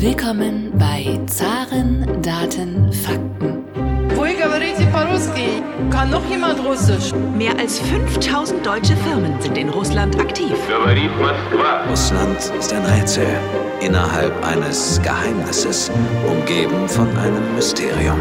[0.00, 3.64] Willkommen bei Zaren, Daten, Fakten.
[5.90, 7.12] Kann noch jemand Russisch?
[7.36, 10.52] Mehr als 5000 deutsche Firmen sind in Russland aktiv.
[11.90, 13.26] Russland ist ein Rätsel
[13.80, 15.90] innerhalb eines Geheimnisses,
[16.30, 18.20] umgeben von einem Mysterium.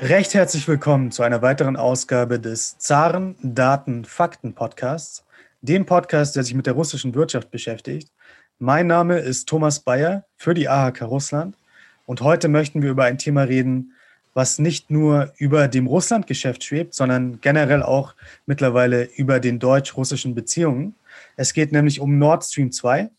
[0.00, 5.24] Recht herzlich willkommen zu einer weiteren Ausgabe des Zaren Daten Fakten Podcasts,
[5.62, 8.12] dem Podcast, der sich mit der russischen Wirtschaft beschäftigt
[8.60, 11.56] mein Name ist Thomas Bayer für die AHK Russland
[12.06, 13.92] und heute möchten wir über ein Thema reden,
[14.34, 18.14] was nicht nur über dem Russlandgeschäft schwebt, sondern generell auch
[18.46, 20.96] mittlerweile über den deutsch-russischen Beziehungen.
[21.36, 23.10] Es geht nämlich um Nord Stream 2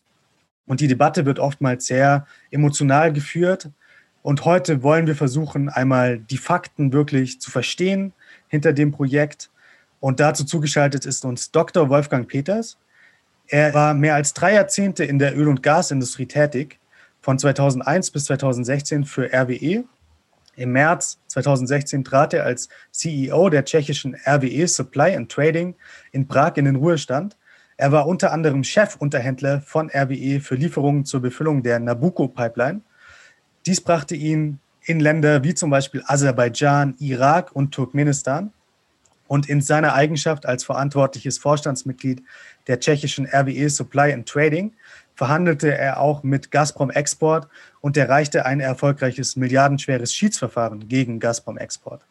[0.66, 3.70] und die Debatte wird oftmals sehr emotional geführt,
[4.22, 8.12] und heute wollen wir versuchen, einmal die Fakten wirklich zu verstehen
[8.48, 9.50] hinter dem Projekt.
[9.98, 11.88] Und dazu zugeschaltet ist uns Dr.
[11.88, 12.76] Wolfgang Peters.
[13.50, 16.78] Er war mehr als drei Jahrzehnte in der Öl- und Gasindustrie tätig,
[17.20, 19.84] von 2001 bis 2016 für RWE.
[20.56, 25.74] Im März 2016 trat er als CEO der tschechischen RWE Supply and Trading
[26.12, 27.36] in Prag in den Ruhestand.
[27.76, 32.82] Er war unter anderem Chefunterhändler von RWE für Lieferungen zur Befüllung der Nabucco-Pipeline
[33.66, 38.52] dies brachte ihn in Länder wie zum Beispiel Aserbaidschan, Irak und Turkmenistan.
[39.28, 42.22] Und in seiner Eigenschaft als verantwortliches Vorstandsmitglied
[42.70, 44.72] der tschechischen RWE Supply and Trading
[45.16, 47.48] verhandelte er auch mit Gazprom Export
[47.80, 52.06] und erreichte ein erfolgreiches milliardenschweres Schiedsverfahren gegen Gazprom Export.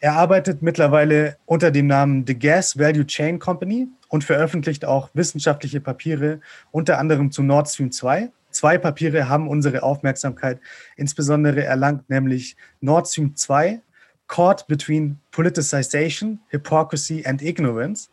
[0.00, 5.82] Er arbeitet mittlerweile unter dem Namen The Gas Value Chain Company und veröffentlicht auch wissenschaftliche
[5.82, 10.58] Papiere, unter anderem zu Nord Stream 2 Zwei Papiere haben unsere Aufmerksamkeit
[10.96, 13.82] insbesondere erlangt, nämlich Nord Stream 2,
[14.26, 18.08] Caught Between Politicization, Hypocrisy and Ignorance.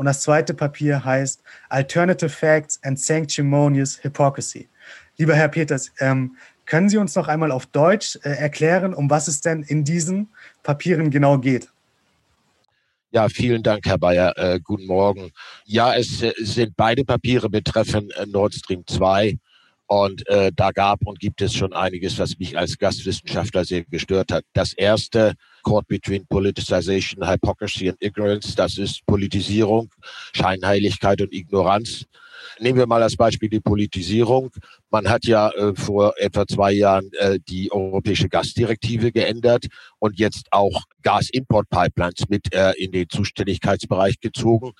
[0.00, 4.66] Und das zweite Papier heißt Alternative Facts and Sanctimonious Hypocrisy.
[5.18, 9.28] Lieber Herr Peters, ähm, können Sie uns noch einmal auf Deutsch äh, erklären, um was
[9.28, 10.30] es denn in diesen
[10.62, 11.68] Papieren genau geht?
[13.10, 14.32] Ja, vielen Dank, Herr Bayer.
[14.38, 15.32] Äh, guten Morgen.
[15.66, 19.36] Ja, es äh, sind beide Papiere betreffen äh, Nord Stream 2
[19.84, 24.32] und äh, da gab und gibt es schon einiges, was mich als Gastwissenschaftler sehr gestört
[24.32, 24.44] hat.
[24.54, 29.90] Das erste, Court Between Politicization, Hypocrisy and Ignorance, das ist Politisierung,
[30.32, 32.06] Scheinheiligkeit und Ignoranz.
[32.58, 34.50] Nehmen wir mal als Beispiel die Politisierung.
[34.90, 39.66] Man hat ja äh, vor etwa zwei Jahren äh, die europäische Gasdirektive geändert
[39.98, 44.72] und jetzt auch Gasimport-Pipelines mit äh, in den Zuständigkeitsbereich gezogen.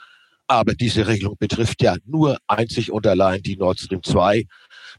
[0.50, 4.46] Aber diese Regelung betrifft ja nur einzig und allein die Nord Stream 2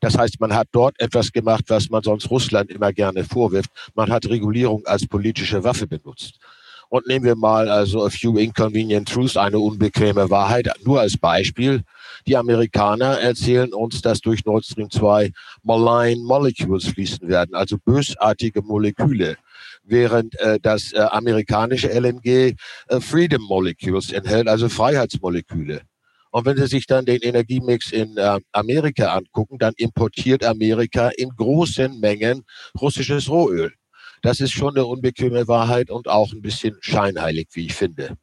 [0.02, 3.70] das heißt, man hat dort etwas gemacht, was man sonst Russland immer gerne vorwirft.
[3.94, 6.40] Man hat Regulierung als politische Waffe benutzt.
[6.90, 11.84] Und nehmen wir mal also a few inconvenient truths, eine unbequeme Wahrheit, nur als Beispiel.
[12.28, 15.32] Die Amerikaner erzählen uns, dass durch Nord Stream 2
[15.64, 19.38] malign molecules fließen werden, also bösartige Moleküle,
[19.92, 22.56] während äh, das äh, amerikanische LNG
[22.88, 25.82] äh, Freedom Molecules enthält, also Freiheitsmoleküle.
[26.32, 31.30] Und wenn Sie sich dann den Energiemix in äh, Amerika angucken, dann importiert Amerika in
[31.30, 32.44] großen Mengen
[32.80, 33.74] russisches Rohöl.
[34.22, 38.16] Das ist schon eine unbequeme Wahrheit und auch ein bisschen scheinheilig, wie ich finde.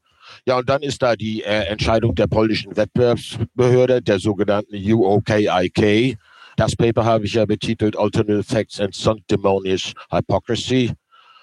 [0.47, 6.17] Ja, und dann ist da die äh, Entscheidung der polnischen Wettbewerbsbehörde, der sogenannten UOKIK.
[6.57, 10.93] Das Paper habe ich ja betitelt Alternative Facts and Sanctimonious Hypocrisy,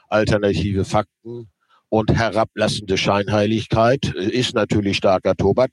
[0.10, 1.50] alternative Fakten
[1.90, 5.72] und herablassende Scheinheiligkeit ist natürlich starker Tobak.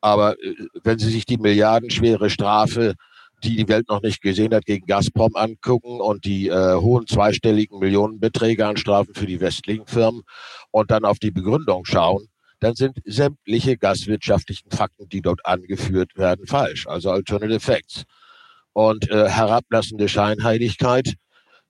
[0.00, 2.94] Aber äh, wenn Sie sich die milliardenschwere Strafe,
[3.42, 7.78] die die Welt noch nicht gesehen hat, gegen Gazprom angucken und die äh, hohen zweistelligen
[7.78, 10.22] Millionenbeträge an Strafen für die westlichen Firmen
[10.70, 12.28] und dann auf die Begründung schauen,
[12.60, 16.86] dann sind sämtliche gaswirtschaftlichen Fakten, die dort angeführt werden, falsch.
[16.86, 18.04] Also Alternative Facts.
[18.72, 21.14] Und äh, herablassende Scheinheiligkeit,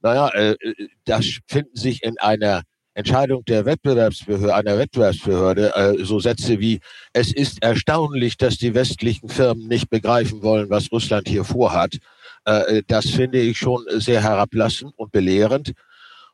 [0.02, 2.62] naja, äh, äh das finden sich in einer
[2.94, 6.80] Entscheidung der Wettbewerbsbehörde, einer Wettbewerbsbehörde, äh, so Sätze wie,
[7.12, 11.96] es ist erstaunlich, dass die westlichen Firmen nicht begreifen wollen, was Russland hier vorhat.
[12.44, 15.72] Äh, das finde ich schon sehr herablassend und belehrend.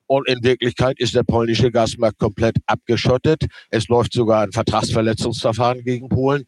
[0.07, 3.45] Und in Wirklichkeit ist der polnische Gasmarkt komplett abgeschottet.
[3.71, 6.45] Es läuft sogar ein Vertragsverletzungsverfahren gegen Polen.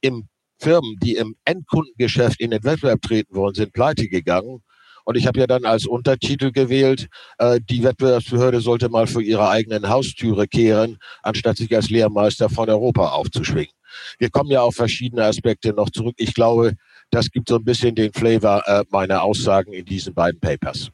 [0.00, 0.28] Im
[0.58, 4.62] Firmen, die im Endkundengeschäft in den Wettbewerb treten wollen, sind pleite gegangen.
[5.04, 7.08] Und ich habe ja dann als Untertitel gewählt,
[7.38, 12.68] äh, die Wettbewerbsbehörde sollte mal vor ihrer eigenen Haustüre kehren, anstatt sich als Lehrmeister von
[12.68, 13.72] Europa aufzuschwingen.
[14.18, 16.14] Wir kommen ja auf verschiedene Aspekte noch zurück.
[16.18, 16.74] Ich glaube,
[17.10, 20.90] das gibt so ein bisschen den Flavor äh, meiner Aussagen in diesen beiden Papers.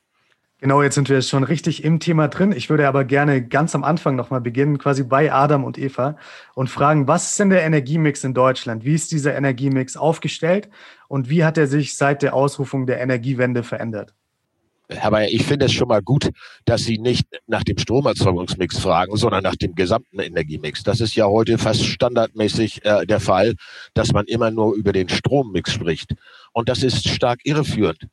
[0.59, 2.53] Genau, jetzt sind wir schon richtig im Thema drin.
[2.53, 6.17] Ich würde aber gerne ganz am Anfang nochmal beginnen, quasi bei Adam und Eva
[6.55, 8.83] und fragen, was ist denn der Energiemix in Deutschland?
[8.85, 10.71] Wie ist dieser Energiemix aufgestellt
[11.09, 14.15] und wie hat er sich seit der Ausrufung der Energiewende verändert?
[14.89, 16.31] Bayer, ich finde es schon mal gut,
[16.65, 20.85] dass Sie nicht nach dem Stromerzeugungsmix fragen, sondern nach dem gesamten Energiemix.
[20.85, 23.55] Das ist ja heute fast standardmäßig äh, der Fall,
[23.95, 26.15] dass man immer nur über den Strommix spricht.
[26.53, 28.07] Und das ist stark irreführend.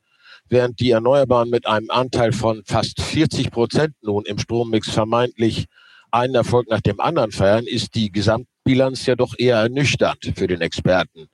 [0.48, 5.66] Während die Erneuerbaren mit einem Anteil von fast 40 Prozent nun im Strommix vermeintlich
[6.10, 10.60] einen Erfolg nach dem anderen feiern, ist die Gesamtbilanz ja doch eher ernüchternd für den
[10.60, 11.28] Experten.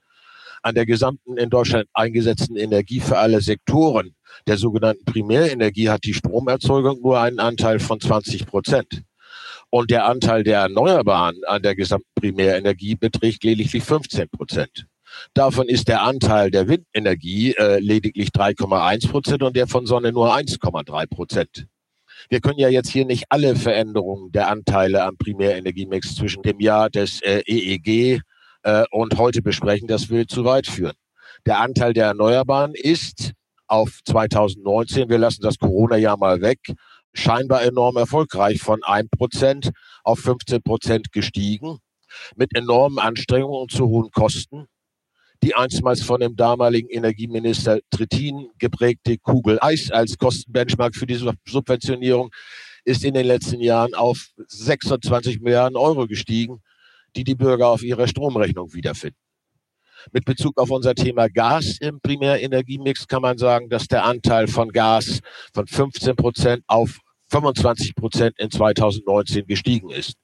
[0.62, 4.14] An der gesamten in Deutschland eingesetzten Energie für alle Sektoren
[4.46, 9.02] der sogenannten Primärenergie hat die Stromerzeugung nur einen Anteil von 20 Prozent.
[9.70, 14.86] Und der Anteil der Erneuerbaren an der gesamten Primärenergie beträgt lediglich 15 Prozent.
[15.34, 20.34] Davon ist der Anteil der Windenergie äh, lediglich 3,1 Prozent und der von Sonne nur
[20.34, 21.66] 1,3 Prozent.
[22.28, 26.90] Wir können ja jetzt hier nicht alle Veränderungen der Anteile am Primärenergiemix zwischen dem Jahr
[26.90, 28.20] des äh, EEG
[28.62, 29.88] äh, und heute besprechen.
[29.88, 30.94] Das würde zu weit führen.
[31.46, 33.32] Der Anteil der Erneuerbaren ist
[33.66, 36.58] auf 2019, wir lassen das Corona-Jahr mal weg,
[37.14, 39.70] scheinbar enorm erfolgreich von 1%
[40.04, 41.78] auf 15% gestiegen,
[42.36, 44.66] mit enormen Anstrengungen und zu hohen Kosten.
[45.42, 52.30] Die einstmals von dem damaligen Energieminister Trittin geprägte Kugel Eis als Kostenbenchmark für die Subventionierung
[52.84, 56.60] ist in den letzten Jahren auf 26 Milliarden Euro gestiegen,
[57.16, 59.18] die die Bürger auf ihrer Stromrechnung wiederfinden.
[60.12, 64.70] Mit Bezug auf unser Thema Gas im Primärenergiemix kann man sagen, dass der Anteil von
[64.70, 65.20] Gas
[65.52, 66.98] von 15 Prozent auf
[67.28, 70.14] 25 Prozent in 2019 gestiegen ist.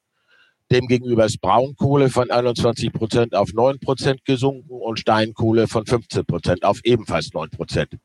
[0.71, 6.65] Demgegenüber ist Braunkohle von 21 Prozent auf 9 Prozent gesunken und Steinkohle von 15 Prozent
[6.65, 7.97] auf ebenfalls 9 Prozent.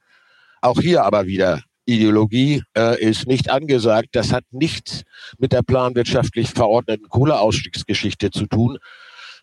[0.61, 4.09] Auch hier aber wieder Ideologie äh, ist nicht angesagt.
[4.11, 5.01] Das hat nichts
[5.39, 8.77] mit der planwirtschaftlich verordneten Kohleausstiegsgeschichte zu tun,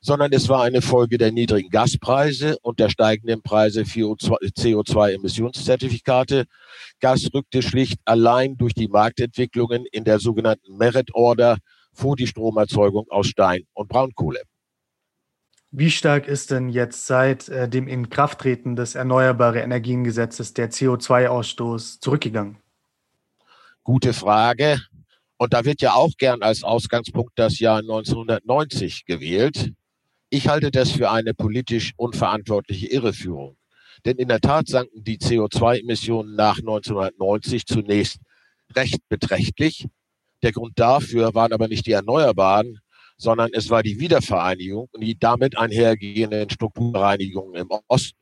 [0.00, 6.44] sondern es war eine Folge der niedrigen Gaspreise und der steigenden Preise für CO2-Emissionszertifikate.
[7.00, 11.59] Gas rückte schlicht allein durch die Marktentwicklungen in der sogenannten Merit Order
[11.99, 14.43] vor die Stromerzeugung aus Stein und Braunkohle.
[15.71, 22.56] Wie stark ist denn jetzt seit äh, dem Inkrafttreten des Erneuerbare Energiengesetzes der CO2-Ausstoß zurückgegangen?
[23.83, 24.81] Gute Frage.
[25.37, 29.73] Und da wird ja auch gern als Ausgangspunkt das Jahr 1990 gewählt.
[30.31, 33.56] Ich halte das für eine politisch unverantwortliche Irreführung.
[34.05, 38.21] Denn in der Tat sanken die CO2-Emissionen nach 1990 zunächst
[38.75, 39.87] recht beträchtlich.
[40.43, 42.79] Der Grund dafür waren aber nicht die Erneuerbaren,
[43.17, 48.19] sondern es war die Wiedervereinigung und die damit einhergehenden Strukturreinigungen im Osten.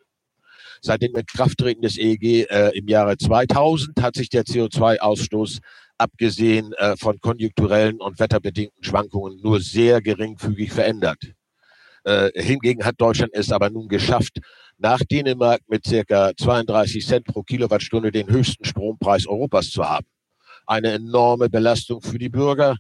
[0.80, 5.60] Seit dem Inkrafttreten des EEG äh, im Jahre 2000 hat sich der CO2-Ausstoß
[5.98, 11.18] abgesehen äh, von konjunkturellen und wetterbedingten Schwankungen nur sehr geringfügig verändert.
[12.04, 14.38] Äh, hingegen hat Deutschland es aber nun geschafft,
[14.78, 20.06] nach Dänemark mit circa 32 Cent pro Kilowattstunde den höchsten Strompreis Europas zu haben.
[20.66, 22.76] Eine enorme Belastung für die Bürger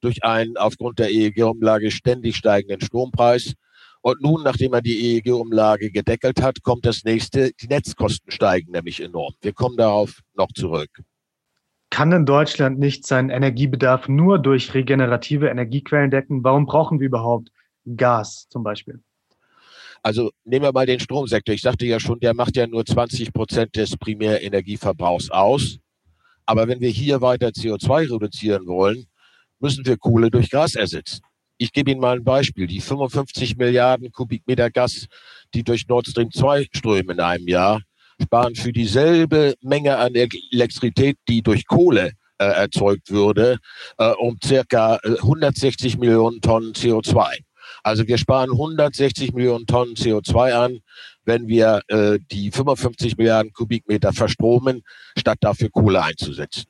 [0.00, 3.54] durch einen aufgrund der EEG-Umlage ständig steigenden Strompreis.
[4.02, 9.00] Und nun, nachdem man die EEG-Umlage gedeckelt hat, kommt das nächste, die Netzkosten steigen nämlich
[9.00, 9.32] enorm.
[9.40, 10.90] Wir kommen darauf noch zurück.
[11.88, 16.44] Kann denn Deutschland nicht seinen Energiebedarf nur durch regenerative Energiequellen decken?
[16.44, 17.50] Warum brauchen wir überhaupt
[17.96, 19.00] Gas zum Beispiel?
[20.02, 21.54] Also nehmen wir mal den Stromsektor.
[21.54, 25.78] Ich sagte ja schon, der macht ja nur 20 Prozent des Primärenergieverbrauchs aus.
[26.46, 29.06] Aber wenn wir hier weiter CO2 reduzieren wollen,
[29.60, 31.20] müssen wir Kohle durch Gas ersetzen.
[31.56, 32.66] Ich gebe Ihnen mal ein Beispiel.
[32.66, 35.06] Die 55 Milliarden Kubikmeter Gas,
[35.54, 37.80] die durch Nord Stream 2 strömen in einem Jahr,
[38.20, 43.58] sparen für dieselbe Menge an Elektrizität, die durch Kohle äh, erzeugt würde,
[43.98, 47.38] äh, um circa 160 äh, Millionen Tonnen CO2.
[47.82, 50.78] Also wir sparen 160 Millionen Tonnen CO2 an,
[51.24, 54.82] wenn wir äh, die 55 Milliarden Kubikmeter verstromen,
[55.16, 56.64] statt dafür Kohle einzusetzen.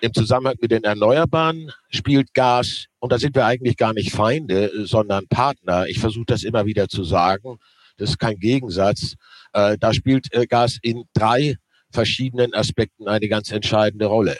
[0.00, 4.86] Im Zusammenhang mit den Erneuerbaren spielt Gas, und da sind wir eigentlich gar nicht Feinde,
[4.86, 5.86] sondern Partner.
[5.86, 7.56] Ich versuche das immer wieder zu sagen.
[7.96, 9.14] Das ist kein Gegensatz.
[9.54, 11.56] Äh, da spielt äh, Gas in drei
[11.90, 14.36] verschiedenen Aspekten eine ganz entscheidende Rolle.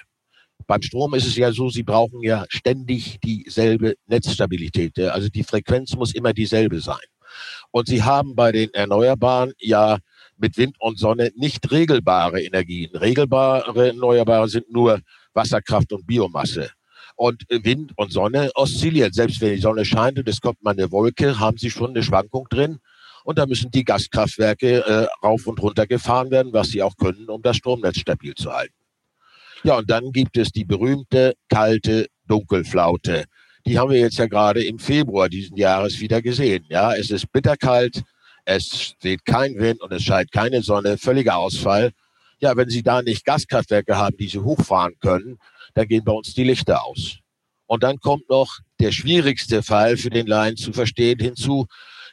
[0.67, 4.99] Beim Strom ist es ja so, Sie brauchen ja ständig dieselbe Netzstabilität.
[4.99, 6.97] Also die Frequenz muss immer dieselbe sein.
[7.77, 9.99] Und Sie haben bei den Erneuerbaren ja
[10.39, 12.97] mit Wind und Sonne nicht regelbare Energien.
[12.97, 15.01] Regelbare Erneuerbare sind nur
[15.35, 16.71] Wasserkraft und Biomasse.
[17.17, 19.13] Und Wind und Sonne oszillieren.
[19.13, 22.03] Selbst wenn die Sonne scheint und es kommt mal eine Wolke, haben Sie schon eine
[22.03, 22.79] Schwankung drin.
[23.25, 27.29] Und da müssen die Gaskraftwerke äh, rauf und runter gefahren werden, was sie auch können,
[27.29, 28.73] um das Stromnetz stabil zu halten.
[29.65, 33.27] Ja, und dann gibt es die berühmte kalte Dunkelflaute.
[33.67, 36.65] Die haben wir jetzt ja gerade im Februar diesen Jahres wieder gesehen.
[36.69, 38.05] Ja, es ist bitterkalt,
[38.45, 41.91] es weht kein Wind und es scheint keine Sonne, völliger Ausfall.
[42.39, 45.39] Ja, wenn Sie da nicht Gaskraftwerke haben, die Sie hochfahren können,
[45.75, 47.19] dann gehen bei uns die Lichter aus.
[47.67, 51.67] Und dann kommt noch der schwierigste Fall für den Laien zu verstehen hinzu,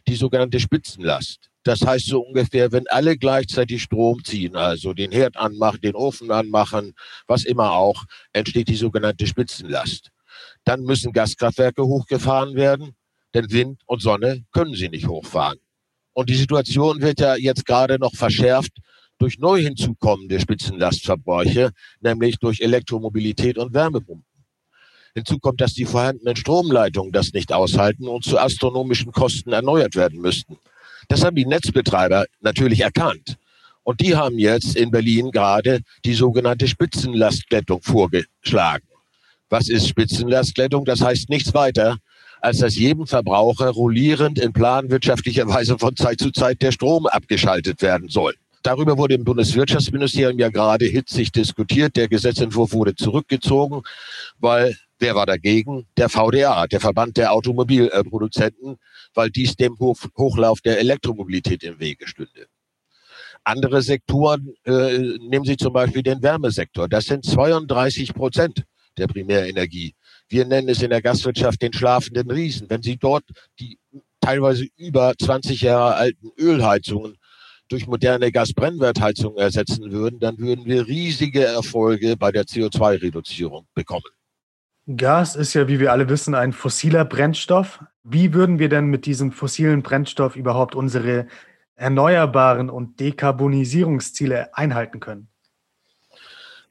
[0.08, 1.52] die sogenannte Spitzenlast.
[1.64, 6.32] Das heißt so ungefähr, wenn alle gleichzeitig Strom ziehen, also den Herd anmachen, den Ofen
[6.32, 6.96] anmachen,
[7.28, 10.13] was immer auch, entsteht die sogenannte Spitzenlast.
[10.66, 12.96] Dann müssen Gaskraftwerke hochgefahren werden,
[13.34, 15.60] denn Wind und Sonne können sie nicht hochfahren.
[16.14, 18.72] Und die Situation wird ja jetzt gerade noch verschärft
[19.18, 24.26] durch neu hinzukommende Spitzenlastverbräuche, nämlich durch Elektromobilität und Wärmepumpen.
[25.16, 30.20] Hinzu kommt, dass die vorhandenen Stromleitungen das nicht aushalten und zu astronomischen Kosten erneuert werden
[30.20, 30.58] müssten.
[31.08, 33.38] Das haben die Netzbetreiber natürlich erkannt.
[33.84, 38.88] Und die haben jetzt in Berlin gerade die sogenannte Spitzenlastglättung vorgeschlagen.
[39.54, 40.84] Was ist Spitzenlastglättung?
[40.84, 41.98] Das heißt nichts weiter,
[42.42, 47.84] als dass jedem Verbraucher rollierend in planwirtschaftlicher Weise von Zeit zu Zeit der Strom abgeschaltet
[47.84, 48.34] werden soll.
[48.64, 51.96] Darüber wurde im Bundeswirtschaftsministerium ja gerade hitzig diskutiert.
[51.98, 53.84] Der Gesetzentwurf wurde zurückgezogen,
[54.40, 55.86] weil wer war dagegen?
[55.98, 58.78] Der VDA, der Verband der Automobilproduzenten,
[59.14, 62.48] weil dies dem Hochlauf der Elektromobilität im Wege stünde.
[63.44, 66.88] Andere Sektoren, äh, nehmen Sie zum Beispiel den Wärmesektor.
[66.88, 68.64] Das sind 32 Prozent
[68.98, 69.96] der Primärenergie.
[70.30, 72.70] Wir nennen es in der Gastwirtschaft den schlafenden Riesen.
[72.70, 73.24] Wenn Sie dort
[73.60, 73.78] die
[74.22, 77.18] teilweise über 20 Jahre alten Ölheizungen
[77.70, 84.04] durch moderne Gasbrennwertheizungen ersetzen würden, dann würden wir riesige Erfolge bei der CO2-Reduzierung bekommen.
[84.86, 87.84] Gas ist ja, wie wir alle wissen, ein fossiler Brennstoff.
[88.04, 91.28] Wie würden wir denn mit diesem fossilen Brennstoff überhaupt unsere
[91.76, 95.30] erneuerbaren und Dekarbonisierungsziele einhalten können?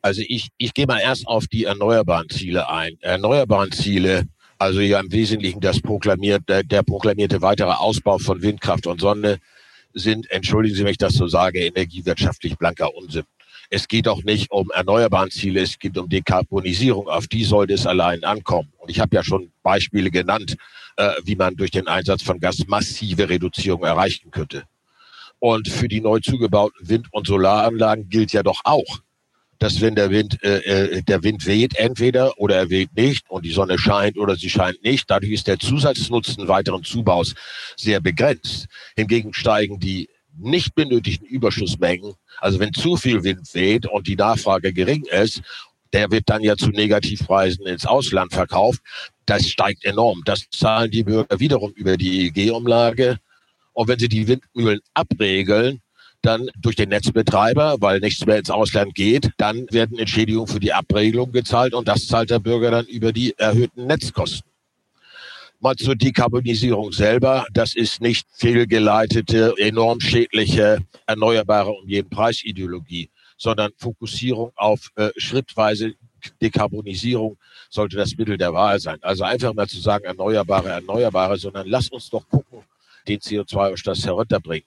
[0.03, 2.99] Also ich, ich gehe mal erst auf die erneuerbaren Ziele ein.
[3.01, 4.25] Erneuerbaren Ziele,
[4.59, 9.39] also ja im Wesentlichen das proklamiert, der, der proklamierte weitere Ausbau von Windkraft und Sonne,
[9.95, 13.25] sind, entschuldigen Sie, wenn ich das so sage, energiewirtschaftlich blanker Unsinn.
[13.71, 17.09] Es geht auch nicht um erneuerbaren Ziele, es geht um Dekarbonisierung.
[17.09, 18.73] Auf die sollte es allein ankommen.
[18.79, 20.57] Und ich habe ja schon Beispiele genannt,
[20.97, 24.65] äh, wie man durch den Einsatz von Gas massive Reduzierung erreichen könnte.
[25.39, 29.01] Und für die neu zugebauten Wind- und Solaranlagen gilt ja doch auch,
[29.63, 30.59] dass wenn der Wind, äh,
[30.97, 34.51] äh, der Wind weht entweder oder er weht nicht und die Sonne scheint oder sie
[34.51, 35.09] scheint nicht.
[35.09, 37.35] Dadurch ist der Zusatznutzen weiteren Zubaus
[37.77, 38.67] sehr begrenzt.
[38.97, 44.73] Hingegen steigen die nicht benötigten Überschussmengen, also wenn zu viel Wind weht und die Nachfrage
[44.73, 45.43] gering ist,
[45.93, 48.81] der wird dann ja zu Negativpreisen ins Ausland verkauft.
[49.27, 50.23] Das steigt enorm.
[50.25, 53.19] Das zahlen die Bürger wiederum über die EEG-Umlage.
[53.75, 55.83] Und wenn sie die Windmühlen abregeln,
[56.23, 60.73] dann durch den Netzbetreiber, weil nichts mehr ins Ausland geht, dann werden Entschädigungen für die
[60.73, 64.51] Abregelung gezahlt und das zahlt der Bürger dann über die erhöhten Netzkosten.
[65.61, 67.47] Mal zur Dekarbonisierung selber.
[67.53, 75.11] Das ist nicht fehlgeleitete, enorm schädliche, erneuerbare um jeden Preis Ideologie, sondern Fokussierung auf äh,
[75.17, 75.95] schrittweise
[76.41, 77.37] Dekarbonisierung
[77.71, 78.99] sollte das Mittel der Wahl sein.
[79.03, 82.61] Also einfach mal zu sagen, erneuerbare, erneuerbare, sondern lass uns doch gucken,
[83.09, 84.67] den CO2-Ausstoß herunterbringen.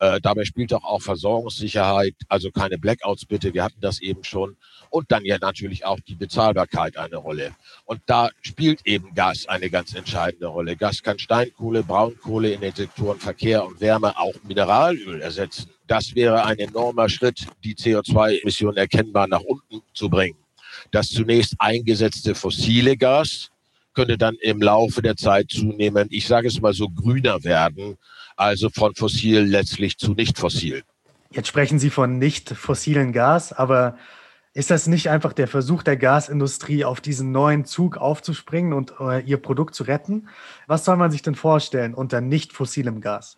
[0.00, 4.56] Äh, dabei spielt doch auch Versorgungssicherheit, also keine Blackouts bitte, wir hatten das eben schon.
[4.88, 7.52] Und dann ja natürlich auch die Bezahlbarkeit eine Rolle.
[7.84, 10.74] Und da spielt eben Gas eine ganz entscheidende Rolle.
[10.74, 15.68] Gas kann Steinkohle, Braunkohle in den Sektoren Verkehr und Wärme, auch Mineralöl ersetzen.
[15.86, 20.38] Das wäre ein enormer Schritt, die CO2-Emissionen erkennbar nach unten zu bringen.
[20.92, 23.50] Das zunächst eingesetzte fossile Gas
[23.92, 27.98] könnte dann im Laufe der Zeit zunehmend, ich sage es mal so, grüner werden
[28.40, 30.82] also von fossil letztlich zu nicht fossil.
[31.30, 33.98] Jetzt sprechen Sie von nicht fossilen Gas, aber
[34.52, 39.20] ist das nicht einfach der Versuch der Gasindustrie, auf diesen neuen Zug aufzuspringen und äh,
[39.20, 40.28] ihr Produkt zu retten?
[40.66, 43.36] Was soll man sich denn vorstellen unter nicht fossilem Gas?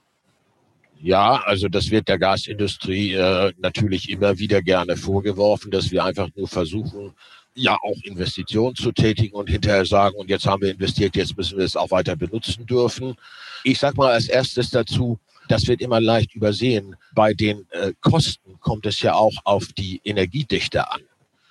[1.00, 6.28] Ja, also das wird der Gasindustrie äh, natürlich immer wieder gerne vorgeworfen, dass wir einfach
[6.36, 7.12] nur versuchen,
[7.54, 11.58] ja auch Investitionen zu tätigen und hinterher sagen, und jetzt haben wir investiert, jetzt müssen
[11.58, 13.14] wir es auch weiter benutzen dürfen.
[13.64, 15.18] Ich sage mal als erstes dazu,
[15.48, 16.96] das wird immer leicht übersehen.
[17.14, 21.02] Bei den äh, Kosten kommt es ja auch auf die Energiedichte an.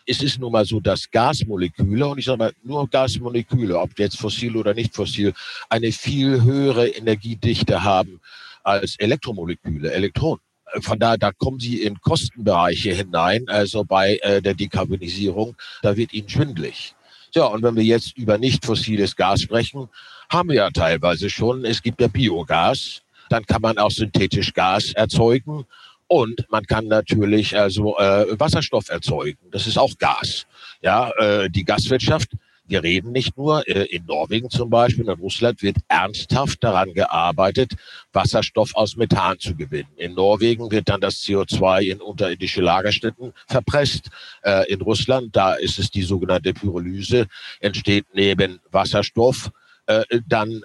[0.08, 4.18] Es ist nun mal so, dass Gasmoleküle, und ich sage mal nur Gasmoleküle, ob jetzt
[4.18, 5.34] fossil oder nicht fossil,
[5.70, 8.20] eine viel höhere Energiedichte haben
[8.64, 10.42] als Elektromoleküle, Elektronen
[10.80, 16.14] von daher, da kommen Sie in Kostenbereiche hinein, also bei äh, der Dekarbonisierung, da wird
[16.14, 16.96] Ihnen schwindlig.
[17.34, 19.90] Ja, und wenn wir jetzt über nicht fossiles Gas sprechen,
[20.30, 24.92] haben wir ja teilweise schon, es gibt ja Biogas, dann kann man auch synthetisch Gas
[24.94, 25.66] erzeugen
[26.12, 29.40] Und man kann natürlich also äh, Wasserstoff erzeugen.
[29.50, 30.46] Das ist auch Gas.
[30.82, 32.32] Ja, äh, die Gaswirtschaft
[32.72, 37.74] wir reden nicht nur, äh, in Norwegen zum Beispiel, in Russland wird ernsthaft daran gearbeitet,
[38.14, 39.90] Wasserstoff aus Methan zu gewinnen.
[39.98, 44.10] In Norwegen wird dann das CO2 in unterirdische Lagerstätten verpresst.
[44.44, 47.28] Äh, in Russland, da ist es die sogenannte Pyrolyse,
[47.60, 49.52] entsteht neben Wasserstoff
[49.88, 50.62] äh, dann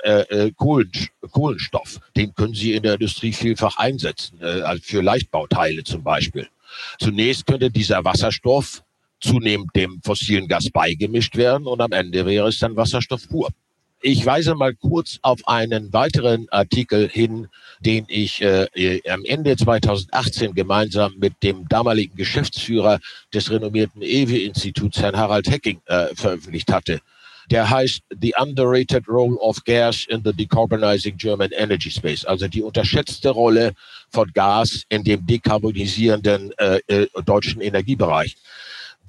[0.56, 1.98] Kohlenstoff.
[2.16, 6.48] Den können Sie in der Industrie vielfach einsetzen, also für Leichtbauteile zum Beispiel.
[6.98, 8.84] Zunächst könnte dieser Wasserstoff
[9.20, 13.50] zunehmend dem fossilen Gas beigemischt werden und am Ende wäre es dann Wasserstoff pur.
[14.02, 17.49] Ich weise mal kurz auf einen weiteren Artikel hin,
[17.80, 23.00] den ich äh, am Ende 2018 gemeinsam mit dem damaligen Geschäftsführer
[23.32, 27.00] des renommierten EWI-Instituts, Herrn Harald Hecking, äh, veröffentlicht hatte.
[27.50, 32.62] Der heißt The Underrated Role of Gas in the Decarbonizing German Energy Space, also die
[32.62, 33.73] unterschätzte Rolle
[34.11, 38.37] von Gas in dem dekarbonisierenden äh, äh, deutschen Energiebereich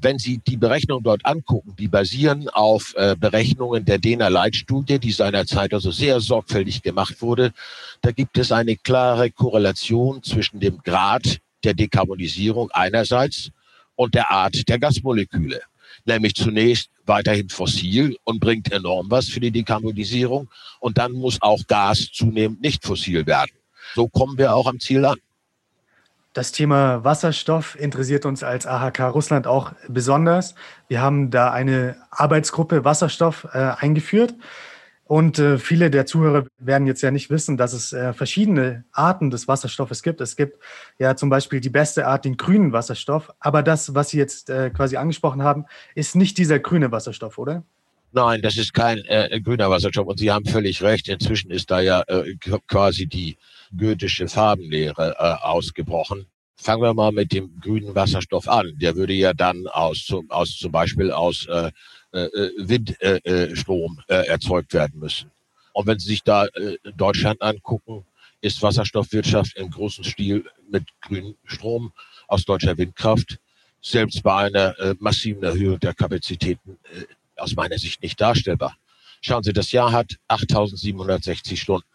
[0.01, 5.11] wenn Sie die Berechnungen dort angucken, die basieren auf äh, Berechnungen der Dena Leitstudie, die
[5.11, 7.51] seinerzeit also sehr sorgfältig gemacht wurde.
[8.01, 13.49] Da gibt es eine klare Korrelation zwischen dem Grad der Dekarbonisierung einerseits
[13.95, 15.61] und der Art der Gasmoleküle.
[16.05, 20.49] Nämlich zunächst weiterhin fossil und bringt enorm was für die Dekarbonisierung.
[20.79, 23.51] Und dann muss auch Gas zunehmend nicht fossil werden.
[23.95, 25.17] So kommen wir auch am Ziel an.
[26.37, 30.53] Das Thema Wasserstoff interessiert uns als AHK Russland auch besonders.
[30.87, 34.35] Wir haben da eine Arbeitsgruppe Wasserstoff äh, eingeführt.
[35.05, 39.31] Und äh, viele der Zuhörer werden jetzt ja nicht wissen, dass es äh, verschiedene Arten
[39.31, 40.21] des Wasserstoffes gibt.
[40.21, 40.59] Es gibt
[40.99, 43.31] ja zum Beispiel die beste Art, den grünen Wasserstoff.
[43.39, 45.65] Aber das, was Sie jetzt äh, quasi angesprochen haben,
[45.95, 47.63] ist nicht dieser grüne Wasserstoff, oder?
[48.11, 50.05] Nein, das ist kein äh, grüner Wasserstoff.
[50.05, 51.09] Und Sie haben völlig recht.
[51.09, 52.35] Inzwischen ist da ja äh,
[52.67, 53.37] quasi die
[53.75, 56.25] goethische Farbenlehre äh, ausgebrochen.
[56.55, 58.73] Fangen wir mal mit dem grünen Wasserstoff an.
[58.77, 61.71] Der würde ja dann aus, aus zum Beispiel aus äh,
[62.11, 65.29] äh, Windstrom äh, äh, erzeugt werden müssen.
[65.73, 68.05] Und wenn Sie sich da äh, Deutschland angucken,
[68.41, 71.91] ist Wasserstoffwirtschaft im großen Stil mit grünem Strom
[72.27, 73.39] aus deutscher Windkraft
[73.81, 77.05] selbst bei einer äh, massiven Erhöhung der Kapazitäten äh,
[77.39, 78.75] aus meiner Sicht nicht darstellbar.
[79.21, 81.87] Schauen Sie, das Jahr hat 8760 Stunden.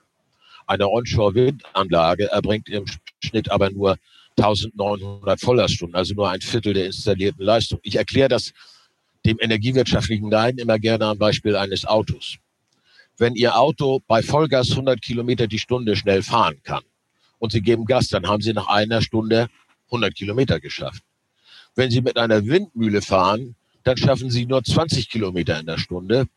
[0.73, 2.87] Eine Onshore-Windanlage erbringt im
[3.23, 3.99] Schnitt aber nur
[4.39, 7.79] 1900 Volllaststunden, also nur ein Viertel der installierten Leistung.
[7.83, 8.55] Ich erkläre das
[9.27, 12.37] dem energiewirtschaftlichen Nein immer gerne am Beispiel eines Autos.
[13.19, 16.85] Wenn Ihr Auto bei Vollgas 100 Kilometer die Stunde schnell fahren kann
[17.39, 19.51] und Sie geben Gas, dann haben Sie nach einer Stunde
[19.89, 21.03] 100 Kilometer geschafft.
[21.75, 26.29] Wenn Sie mit einer Windmühle fahren, dann schaffen Sie nur 20 Kilometer in der Stunde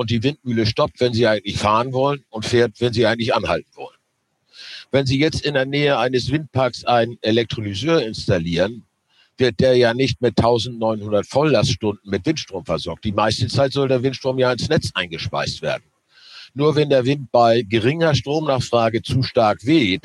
[0.00, 3.68] und die Windmühle stoppt, wenn Sie eigentlich fahren wollen und fährt, wenn Sie eigentlich anhalten
[3.74, 3.98] wollen.
[4.90, 8.86] Wenn Sie jetzt in der Nähe eines Windparks einen Elektrolyseur installieren,
[9.36, 13.04] wird der ja nicht mit 1900 Volllaststunden mit Windstrom versorgt.
[13.04, 15.84] Die meiste Zeit soll der Windstrom ja ins Netz eingespeist werden.
[16.54, 20.00] Nur wenn der Wind bei geringer Stromnachfrage zu stark weht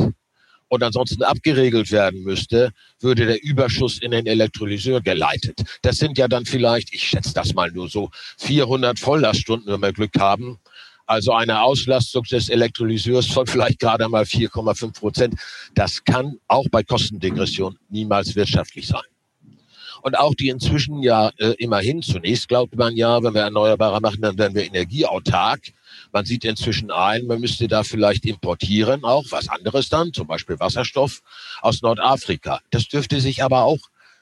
[0.68, 5.64] und ansonsten abgeregelt werden müsste, würde der Überschuss in den Elektrolyseur geleitet.
[5.82, 9.94] Das sind ja dann vielleicht, ich schätze das mal nur so, 400 Volllaststunden, wenn wir
[9.94, 10.60] Glück haben.
[11.08, 15.36] Also eine Auslastung des Elektrolyseurs von vielleicht gerade mal 4,5 Prozent.
[15.76, 19.04] Das kann auch bei Kostendegression niemals wirtschaftlich sein.
[20.02, 24.22] Und auch die inzwischen ja äh, immerhin, zunächst glaubt man ja, wenn wir Erneuerbare machen,
[24.22, 25.62] dann werden wir energieautark.
[26.16, 30.58] Man sieht inzwischen ein, man müsste da vielleicht importieren, auch was anderes dann, zum Beispiel
[30.58, 31.22] Wasserstoff
[31.60, 32.62] aus Nordafrika.
[32.70, 33.80] Das dürfte sich aber auch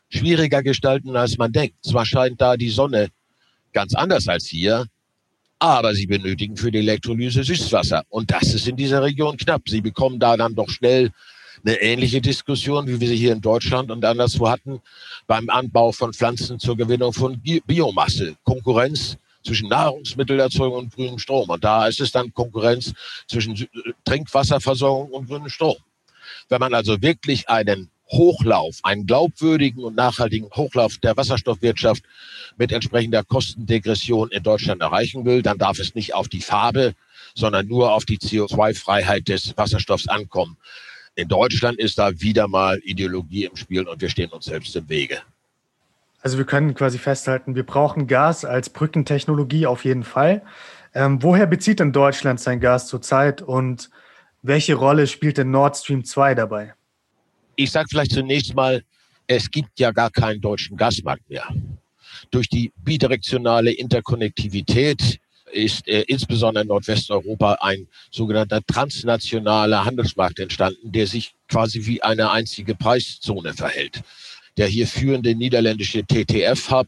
[0.09, 1.75] schwieriger gestalten, als man denkt.
[1.85, 3.09] Zwar scheint da die Sonne
[3.73, 4.87] ganz anders als hier,
[5.59, 8.01] aber sie benötigen für die Elektrolyse Süßwasser.
[8.09, 9.61] Und das ist in dieser Region knapp.
[9.69, 11.11] Sie bekommen da dann doch schnell
[11.63, 14.81] eine ähnliche Diskussion, wie wir sie hier in Deutschland und anderswo hatten,
[15.27, 18.35] beim Anbau von Pflanzen zur Gewinnung von Biomasse.
[18.43, 21.49] Konkurrenz zwischen Nahrungsmittelerzeugung und grünem Strom.
[21.49, 22.93] Und da ist es dann Konkurrenz
[23.27, 23.67] zwischen
[24.05, 25.77] Trinkwasserversorgung und grünem Strom.
[26.49, 32.03] Wenn man also wirklich einen Hochlauf, einen glaubwürdigen und nachhaltigen Hochlauf der Wasserstoffwirtschaft
[32.57, 36.93] mit entsprechender Kostendegression in Deutschland erreichen will, dann darf es nicht auf die Farbe,
[37.33, 40.57] sondern nur auf die CO2-Freiheit des Wasserstoffs ankommen.
[41.15, 44.89] In Deutschland ist da wieder mal Ideologie im Spiel und wir stehen uns selbst im
[44.89, 45.21] Wege.
[46.23, 50.41] Also wir können quasi festhalten, wir brauchen Gas als Brückentechnologie auf jeden Fall.
[50.95, 53.89] Ähm, woher bezieht denn Deutschland sein Gas zurzeit und
[54.41, 56.75] welche Rolle spielt denn Nord Stream 2 dabei?
[57.57, 58.83] Ich sage vielleicht zunächst mal,
[59.27, 61.45] es gibt ja gar keinen deutschen Gasmarkt mehr.
[62.31, 65.19] Durch die bidirektionale Interkonnektivität
[65.51, 72.31] ist äh, insbesondere in Nordwesteuropa ein sogenannter transnationaler Handelsmarkt entstanden, der sich quasi wie eine
[72.31, 74.03] einzige Preiszone verhält.
[74.57, 76.87] Der hier führende niederländische TTF-Hub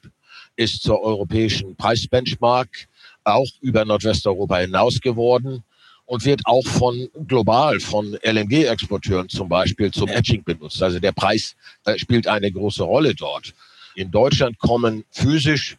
[0.56, 2.88] ist zur europäischen Preisbenchmark
[3.23, 5.63] auch über Nordwesteuropa hinaus geworden
[6.06, 10.82] und wird auch von global von LNG-Exporteuren zum Beispiel zum Hedging benutzt.
[10.82, 13.54] Also der Preis äh, spielt eine große Rolle dort.
[13.95, 15.78] In Deutschland kommen physisch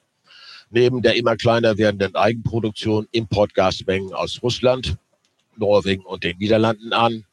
[0.71, 4.97] neben der immer kleiner werdenden Eigenproduktion Importgasmengen aus Russland,
[5.57, 7.25] Norwegen und den Niederlanden an,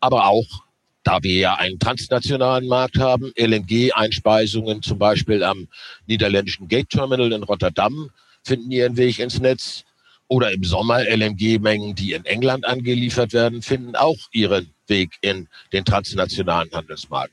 [0.00, 0.63] aber auch
[1.04, 5.68] da wir ja einen transnationalen Markt haben, LNG-Einspeisungen zum Beispiel am
[6.06, 8.10] niederländischen Gate Terminal in Rotterdam
[8.42, 9.84] finden ihren Weg ins Netz.
[10.26, 15.84] Oder im Sommer LNG-Mengen, die in England angeliefert werden, finden auch ihren Weg in den
[15.84, 17.32] transnationalen Handelsmarkt.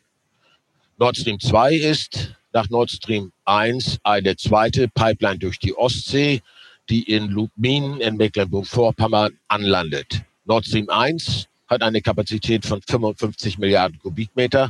[0.98, 6.42] Nord Stream 2 ist nach Nord Stream 1 eine zweite Pipeline durch die Ostsee,
[6.90, 10.24] die in Lubmin in Mecklenburg-Vorpommern anlandet.
[10.44, 14.66] Nord Stream 1 hat eine Kapazität von 55 Milliarden Kubikmeter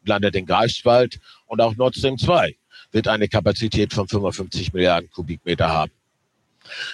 [0.00, 1.20] und landet in Greifswald.
[1.46, 2.56] Und auch Nord Stream 2
[2.92, 5.92] wird eine Kapazität von 55 Milliarden Kubikmeter haben.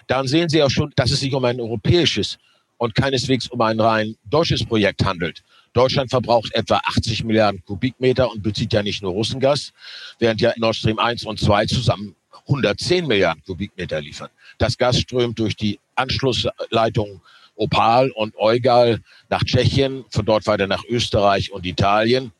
[0.08, 2.38] Daran sehen Sie auch schon, dass es sich um ein europäisches
[2.76, 5.42] und keineswegs um ein rein deutsches Projekt handelt.
[5.72, 9.72] Deutschland verbraucht etwa 80 Milliarden Kubikmeter und bezieht ja nicht nur Russengas,
[10.18, 12.16] während ja Nord Stream 1 und 2 zusammen
[12.48, 14.28] 110 Milliarden Kubikmeter liefern.
[14.58, 17.20] Das Gas strömt durch die Anschlussleitungen
[17.56, 22.32] Opal und Eugal nach Tschechien, von dort weiter nach Österreich und Italien.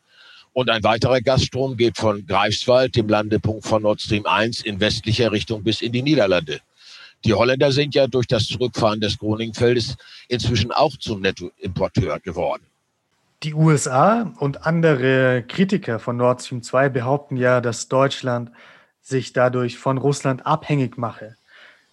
[0.52, 5.32] Und ein weiterer Gasstrom geht von Greifswald, dem Landepunkt von Nord Stream 1, in westlicher
[5.32, 6.60] Richtung bis in die Niederlande.
[7.24, 9.96] Die Holländer sind ja durch das Zurückfahren des Groningenfeldes
[10.28, 12.64] inzwischen auch zum Nettoimporteur geworden.
[13.44, 18.50] Die USA und andere Kritiker von Nord Stream 2 behaupten ja, dass Deutschland
[19.00, 21.36] sich dadurch von Russland abhängig mache.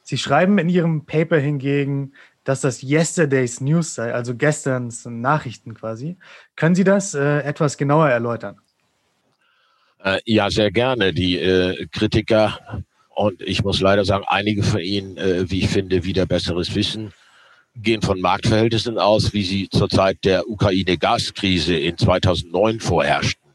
[0.04, 2.14] Sie schreiben in ihrem Paper hingegen,
[2.50, 6.18] dass das Yesterday's News sei, also gesterns Nachrichten quasi.
[6.56, 8.58] Können Sie das äh, etwas genauer erläutern?
[10.04, 11.14] Äh, ja, sehr gerne.
[11.14, 12.58] Die äh, Kritiker
[13.10, 17.14] und ich muss leider sagen, einige von ihnen, äh, wie ich finde, wieder besseres Wissen,
[17.76, 23.52] gehen von Marktverhältnissen aus, wie sie zur Zeit der Ukraine-Gaskrise in 2009 vorherrschten.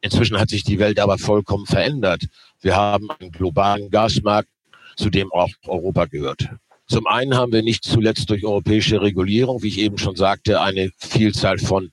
[0.00, 2.22] Inzwischen hat sich die Welt aber vollkommen verändert.
[2.60, 4.48] Wir haben einen globalen Gasmarkt,
[4.94, 6.50] zu dem auch Europa gehört.
[6.92, 10.90] Zum einen haben wir nicht zuletzt durch europäische Regulierung, wie ich eben schon sagte, eine
[10.98, 11.90] Vielzahl von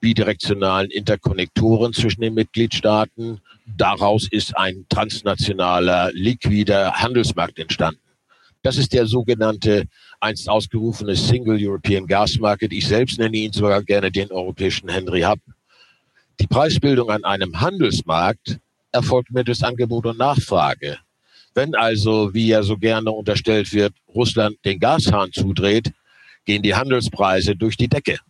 [0.00, 3.42] bidirektionalen Interkonnektoren zwischen den Mitgliedstaaten.
[3.66, 8.00] Daraus ist ein transnationaler, liquider Handelsmarkt entstanden.
[8.62, 9.84] Das ist der sogenannte
[10.18, 12.72] einst ausgerufene Single European Gas Market.
[12.72, 15.40] Ich selbst nenne ihn sogar gerne den europäischen Henry Hub.
[16.40, 18.60] Die Preisbildung an einem Handelsmarkt
[18.92, 20.96] erfolgt mittels Angebot und Nachfrage.
[21.58, 25.90] Wenn also, wie ja so gerne unterstellt wird, Russland den Gashahn zudreht,
[26.44, 28.20] gehen die Handelspreise durch die Decke.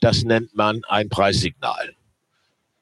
[0.00, 1.92] Das nennt man ein Preissignal.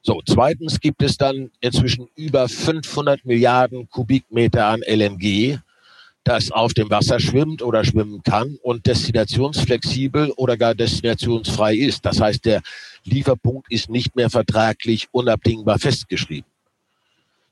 [0.01, 5.59] So, zweitens gibt es dann inzwischen über 500 Milliarden Kubikmeter an LNG,
[6.23, 12.05] das auf dem Wasser schwimmt oder schwimmen kann und destinationsflexibel oder gar destinationsfrei ist.
[12.05, 12.61] Das heißt, der
[13.03, 16.49] Lieferpunkt ist nicht mehr vertraglich unabdingbar festgeschrieben.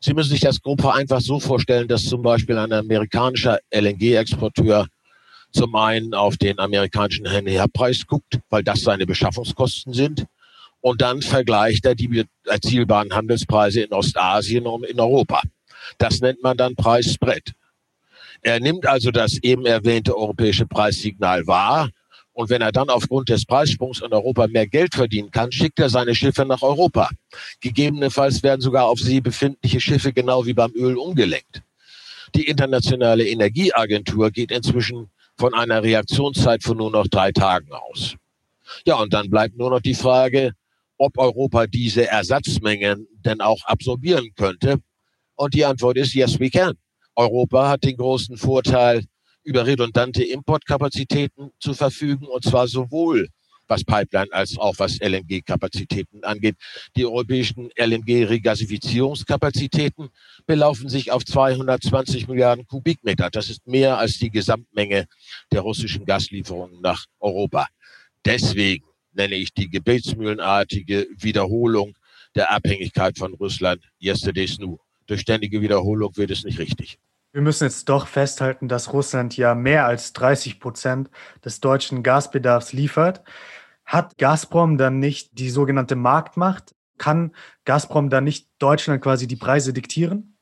[0.05, 4.85] Sie müssen sich das grob einfach so vorstellen, dass zum Beispiel ein amerikanischer LNG-Exporteur
[5.51, 7.25] zum einen auf den amerikanischen
[7.73, 10.27] Preis guckt, weil das seine Beschaffungskosten sind.
[10.79, 15.41] Und dann vergleicht er die erzielbaren Handelspreise in Ostasien und in Europa.
[15.97, 17.53] Das nennt man dann Preisspread.
[18.43, 21.89] Er nimmt also das eben erwähnte europäische Preissignal wahr
[22.35, 25.89] und wenn er dann aufgrund des Preissprungs in Europa mehr Geld verdienen kann, schickt er
[25.89, 27.09] seine Schiffe nach Europa.
[27.61, 31.63] Gegebenenfalls werden sogar auf See befindliche Schiffe genau wie beim Öl umgelenkt.
[32.35, 38.15] Die Internationale Energieagentur geht inzwischen von einer Reaktionszeit von nur noch drei Tagen aus.
[38.85, 40.51] Ja, und dann bleibt nur noch die Frage,
[40.97, 44.79] ob Europa diese Ersatzmengen denn auch absorbieren könnte.
[45.35, 46.73] Und die Antwort ist, yes, we can.
[47.15, 49.05] Europa hat den großen Vorteil,
[49.45, 53.29] über redundante Importkapazitäten zu verfügen, und zwar sowohl
[53.67, 56.55] was Pipeline als auch was LNG-Kapazitäten angeht.
[56.95, 60.09] Die europäischen LNG-Regasifizierungskapazitäten
[60.45, 63.31] belaufen sich auf 220 Milliarden Kubikmeter.
[63.31, 65.07] Das ist mehr als die Gesamtmenge
[65.51, 67.67] der russischen Gaslieferungen nach Europa.
[68.23, 71.97] Deswegen nenne ich die gebetsmühlenartige Wiederholung
[72.35, 74.77] der Abhängigkeit von Russland yesterday's new.
[75.07, 76.97] Durch ständige Wiederholung wird es nicht richtig.
[77.35, 81.09] Wir müssen jetzt doch festhalten, dass Russland ja mehr als 30 Prozent
[81.43, 83.23] des deutschen Gasbedarfs liefert.
[83.85, 86.73] Hat Gazprom dann nicht die sogenannte Marktmacht?
[86.97, 90.37] Kann Gazprom dann nicht Deutschland quasi die Preise diktieren?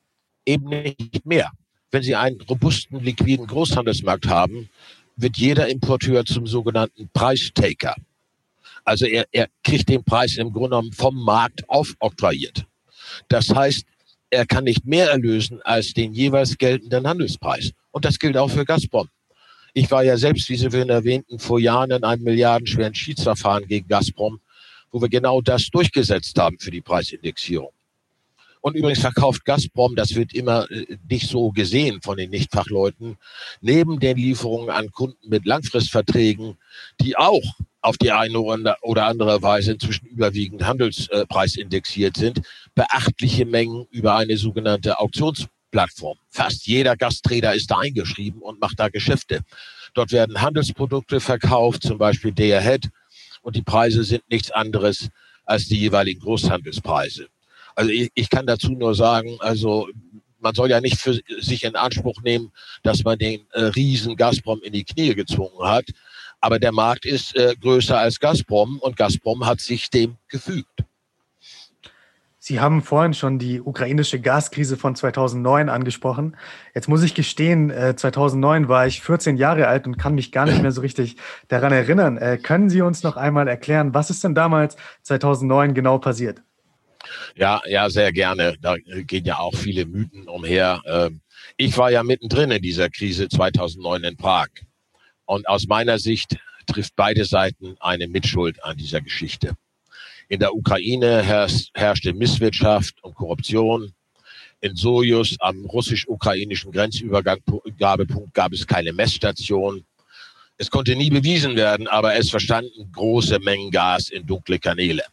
[0.46, 1.50] Eben nicht mehr.
[1.90, 4.70] wenn Sie einen robusten, liquiden Großhandelsmarkt haben,
[5.16, 7.96] wird jeder Importeur zum sogenannten Preistaker.
[8.86, 12.68] Also er, er kriegt den Preis im Grunde genommen vom Markt aufoktroyiert.
[13.30, 13.84] Das heißt,
[14.34, 17.72] er kann nicht mehr erlösen als den jeweils geltenden Handelspreis.
[17.92, 19.08] Und das gilt auch für Gazprom.
[19.74, 23.88] Ich war ja selbst, wie Sie vorhin erwähnten, vor Jahren in einem milliardenschweren Schiedsverfahren gegen
[23.88, 24.40] Gazprom,
[24.92, 27.72] wo wir genau das durchgesetzt haben für die Preisindexierung.
[28.62, 33.18] Und übrigens verkauft Gazprom, das wird immer äh, nicht so gesehen von den Nichtfachleuten,
[33.62, 36.58] neben den Lieferungen an Kunden mit Langfristverträgen,
[37.02, 37.44] die auch
[37.84, 42.42] auf die eine oder andere Weise inzwischen überwiegend handelspreisindexiert sind,
[42.76, 46.18] beachtliche Mengen über eine sogenannte Auktionsplattform.
[46.30, 49.42] Fast jeder Gasträder ist da eingeschrieben und macht da Geschäfte.
[49.94, 52.90] Dort werden Handelsprodukte verkauft, zum Beispiel Day Ahead,
[53.42, 55.10] und die Preise sind nichts anderes
[55.46, 57.28] als die jeweiligen Großhandelspreise.
[57.76, 59.90] Also ich, ich kann dazu nur sagen, also
[60.40, 62.52] man soll ja nicht für sich in Anspruch nehmen,
[62.84, 65.86] dass man den äh, riesen Gazprom in die Knie gezwungen hat.
[66.44, 70.84] Aber der Markt ist äh, größer als Gazprom und Gazprom hat sich dem gefügt.
[72.38, 76.36] Sie haben vorhin schon die ukrainische Gaskrise von 2009 angesprochen.
[76.76, 80.46] Jetzt muss ich gestehen, 2009 äh, war ich 14 Jahre alt und kann mich gar
[80.46, 81.16] nicht mehr so richtig
[81.48, 82.18] daran erinnern.
[82.18, 86.42] Äh, können Sie uns noch einmal erklären, was ist denn damals 2009 genau passiert?
[87.38, 88.56] Ja, ja, sehr gerne.
[88.60, 90.82] Da gehen ja auch viele Mythen umher.
[90.86, 91.22] Ähm,
[91.56, 94.50] ich war ja mittendrin in dieser Krise 2009 in Prag.
[95.26, 99.56] Und aus meiner Sicht trifft beide Seiten eine Mitschuld an dieser Geschichte.
[100.30, 103.94] In der Ukraine herrschte Misswirtschaft und Korruption.
[104.62, 109.86] In Sojus am russisch-ukrainischen Grenzübergabepunkt gab es keine Messstation.
[110.58, 115.04] Es konnte nie bewiesen werden, aber es verstanden große Mengen Gas in dunkle Kanäle.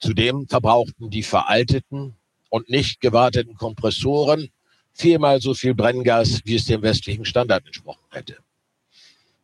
[0.00, 2.16] Zudem verbrauchten die veralteten
[2.48, 4.50] und nicht gewarteten Kompressoren
[4.92, 8.38] viermal so viel Brenngas, wie es dem westlichen Standard entsprochen hätte.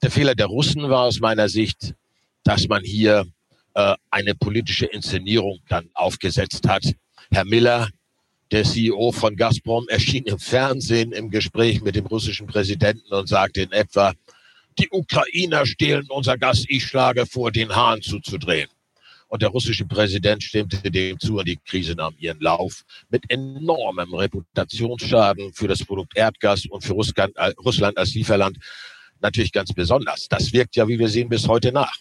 [0.02, 1.94] Der Fehler der Russen war aus meiner Sicht,
[2.42, 3.26] dass man hier
[3.74, 6.84] äh, eine politische Inszenierung dann aufgesetzt hat.
[7.30, 7.88] Herr Miller,
[8.50, 13.60] der CEO von Gazprom, erschien im Fernsehen im Gespräch mit dem russischen Präsidenten und sagte
[13.60, 14.14] in etwa,
[14.78, 18.70] die Ukrainer stehlen unser Gas, ich schlage vor, den Hahn zuzudrehen.
[19.28, 24.12] Und der russische Präsident stimmte dem zu und die Krise nahm ihren Lauf mit enormem
[24.12, 28.58] Reputationsschaden für das Produkt Erdgas und für Russland, äh, als Lieferland
[29.22, 30.28] natürlich ganz besonders.
[30.28, 31.94] Das wirkt ja, wie wir sehen, bis heute nach.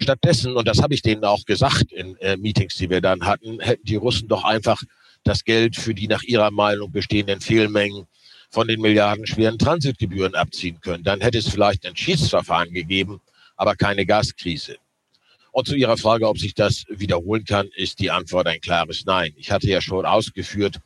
[0.00, 3.58] Stattdessen, und das habe ich denen auch gesagt in äh, Meetings, die wir dann hatten,
[3.60, 4.82] hätten die Russen doch einfach
[5.24, 8.06] das Geld für die nach ihrer Meinung bestehenden Fehlmengen
[8.50, 11.04] von den milliardenschweren Transitgebühren abziehen können.
[11.04, 13.20] Dann hätte es vielleicht ein Schiedsverfahren gegeben,
[13.56, 14.76] aber keine Gaskrise.
[15.50, 19.32] Und zu Ihrer Frage, ob sich das wiederholen kann, ist die Antwort ein klares Nein.
[19.36, 20.78] Ich hatte ja schon ausgeführt,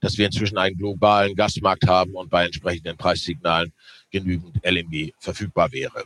[0.00, 3.72] dass wir inzwischen einen globalen Gasmarkt haben und bei entsprechenden Preissignalen
[4.14, 6.04] genügend LNG verfügbar wäre.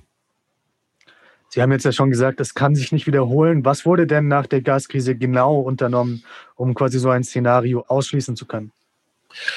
[1.50, 3.64] Sie haben jetzt ja schon gesagt, es kann sich nicht wiederholen.
[3.64, 6.24] Was wurde denn nach der Gaskrise genau unternommen,
[6.56, 8.72] um quasi so ein Szenario ausschließen zu können?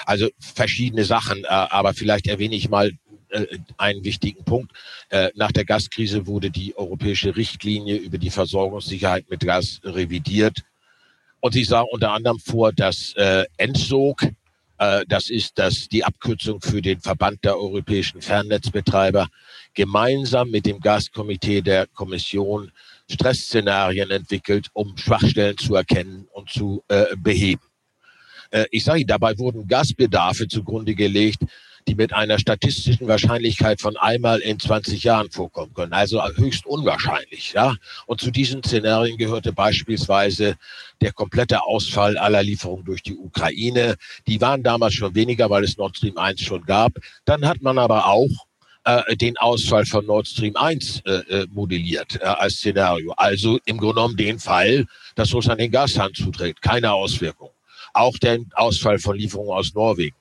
[0.06, 2.92] Also verschiedene Sachen, äh, aber vielleicht erwähne ich mal
[3.30, 3.46] äh,
[3.78, 4.72] einen wichtigen Punkt.
[5.10, 10.64] Äh, nach der Gaskrise wurde die europäische Richtlinie über die Versorgungssicherheit mit Gas revidiert.
[11.40, 13.16] Und sie sah unter anderem vor, dass
[13.58, 14.22] Endsog,
[15.08, 19.28] das ist das, die Abkürzung für den Verband der europäischen Fernnetzbetreiber,
[19.76, 22.72] gemeinsam mit dem Gaskomitee der Kommission
[23.10, 27.62] Stressszenarien entwickelt, um Schwachstellen zu erkennen und zu äh, beheben.
[28.50, 31.44] Äh, ich sage, dabei wurden Gasbedarfe zugrunde gelegt,
[31.88, 35.94] die mit einer statistischen Wahrscheinlichkeit von einmal in 20 Jahren vorkommen können.
[35.94, 37.54] Also höchst unwahrscheinlich.
[37.54, 37.76] Ja?
[38.06, 40.56] Und zu diesen Szenarien gehörte beispielsweise
[41.02, 43.96] der komplette Ausfall aller Lieferungen durch die Ukraine.
[44.28, 46.94] Die waren damals schon weniger, weil es Nord Stream 1 schon gab.
[47.26, 48.30] Dann hat man aber auch
[48.84, 53.14] äh, den Ausfall von Nord Stream 1 äh, äh, modelliert äh, als Szenario.
[53.18, 56.62] Also im Grunde genommen den Fall, dass Russland den Gashahn zuträgt.
[56.62, 57.50] Keine Auswirkung.
[57.94, 60.16] Auch der Ausfall von Lieferungen aus Norwegen.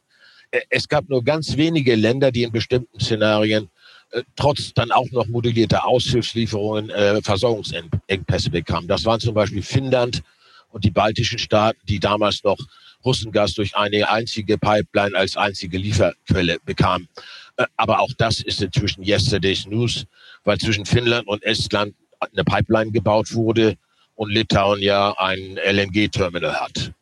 [0.51, 3.71] Äh, es gab nur ganz wenige Länder, die in bestimmten Szenarien
[4.13, 8.89] äh, trotz dann auch noch modellierter Aushilfslieferungen äh, Versorgungsengpässe bekamen.
[8.89, 10.23] Das waren zum Beispiel Finnland
[10.71, 12.59] und die baltischen Staaten, die damals noch
[13.05, 17.09] Russengas durch eine einzige Pipeline als einzige Lieferquelle bekamen.
[17.57, 20.07] Äh, aber auch das ist inzwischen yesterday's news,
[20.45, 23.77] weil zwischen Finnland und Estland eine Pipeline gebaut wurde
[24.15, 26.93] und Litauen ja ein LNG-Terminal hat.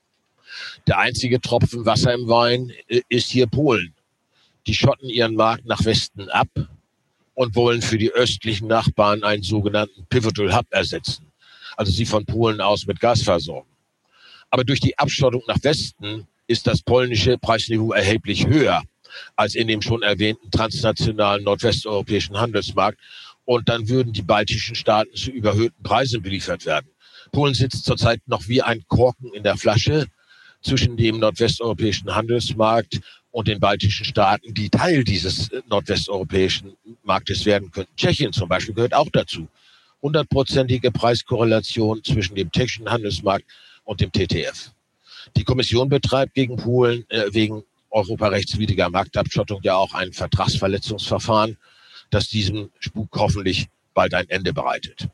[0.88, 3.92] Der einzige Tropfen Wasser im Wein äh, ist hier Polen.
[4.66, 6.48] Die schotten ihren Markt nach Westen ab
[7.34, 11.26] und wollen für die östlichen Nachbarn einen sogenannten Pivotal Hub ersetzen.
[11.76, 13.68] Also sie von Polen aus mit Gas versorgen.
[14.48, 18.82] Aber durch die Abschottung nach Westen ist das polnische Preisniveau erheblich höher
[19.36, 22.98] als in dem schon erwähnten transnationalen nordwesteuropäischen Handelsmarkt.
[23.44, 26.88] Und dann würden die baltischen Staaten zu überhöhten Preisen beliefert werden.
[27.30, 30.06] Polen sitzt zurzeit noch wie ein Korken in der Flasche
[30.62, 37.94] zwischen dem nordwesteuropäischen Handelsmarkt und den baltischen Staaten, die Teil dieses nordwesteuropäischen Marktes werden könnten.
[37.96, 39.48] Tschechien zum Beispiel gehört auch dazu.
[40.02, 43.44] Hundertprozentige Preiskorrelation zwischen dem tschechischen Handelsmarkt
[43.84, 44.72] und dem TTF.
[45.36, 51.56] Die Kommission betreibt gegen Polen äh, wegen europarechtswidriger Marktabschottung ja auch ein Vertragsverletzungsverfahren,
[52.10, 55.08] das diesem Spuk hoffentlich bald ein Ende bereitet.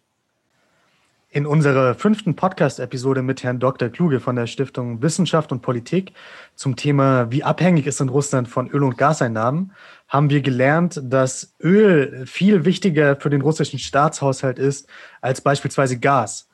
[1.34, 3.88] In unserer fünften Podcast-Episode mit Herrn Dr.
[3.88, 6.12] Kluge von der Stiftung Wissenschaft und Politik
[6.54, 9.72] zum Thema, wie abhängig ist in Russland von Öl- und Gaseinnahmen,
[10.06, 14.88] haben wir gelernt, dass Öl viel wichtiger für den russischen Staatshaushalt ist
[15.22, 16.48] als beispielsweise Gas.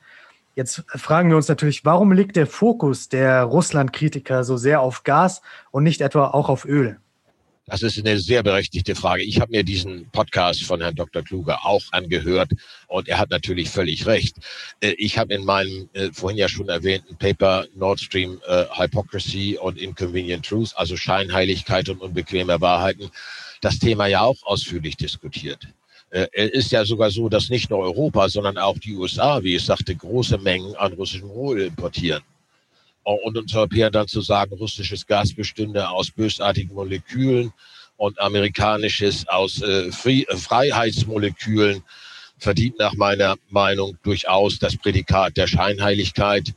[0.55, 5.43] Jetzt fragen wir uns natürlich, warum liegt der Fokus der Russland-Kritiker so sehr auf Gas
[5.73, 6.97] und nicht etwa auch auf Öl?
[7.71, 9.23] Das ist eine sehr berechtigte Frage.
[9.23, 11.23] Ich habe mir diesen Podcast von Herrn Dr.
[11.23, 12.51] Kluge auch angehört
[12.89, 14.37] und er hat natürlich völlig recht.
[14.81, 19.57] Äh, ich habe in meinem äh, vorhin ja schon erwähnten Paper Nord Stream äh, Hypocrisy
[19.57, 23.09] und Inconvenient Truth, also Scheinheiligkeit und unbequeme Wahrheiten,
[23.61, 25.69] das Thema ja auch ausführlich diskutiert.
[26.11, 29.65] Es ist ja sogar so, dass nicht nur Europa, sondern auch die USA, wie ich
[29.65, 32.25] sagte, große Mengen an russischem Öl importieren
[33.05, 37.53] und uns Europäern dann zu sagen, russisches Gas bestünde aus bösartigen Molekülen
[37.97, 41.83] und amerikanisches aus äh, Freiheitsmolekülen,
[42.39, 46.55] verdient nach meiner Meinung durchaus das Prädikat der Scheinheiligkeit.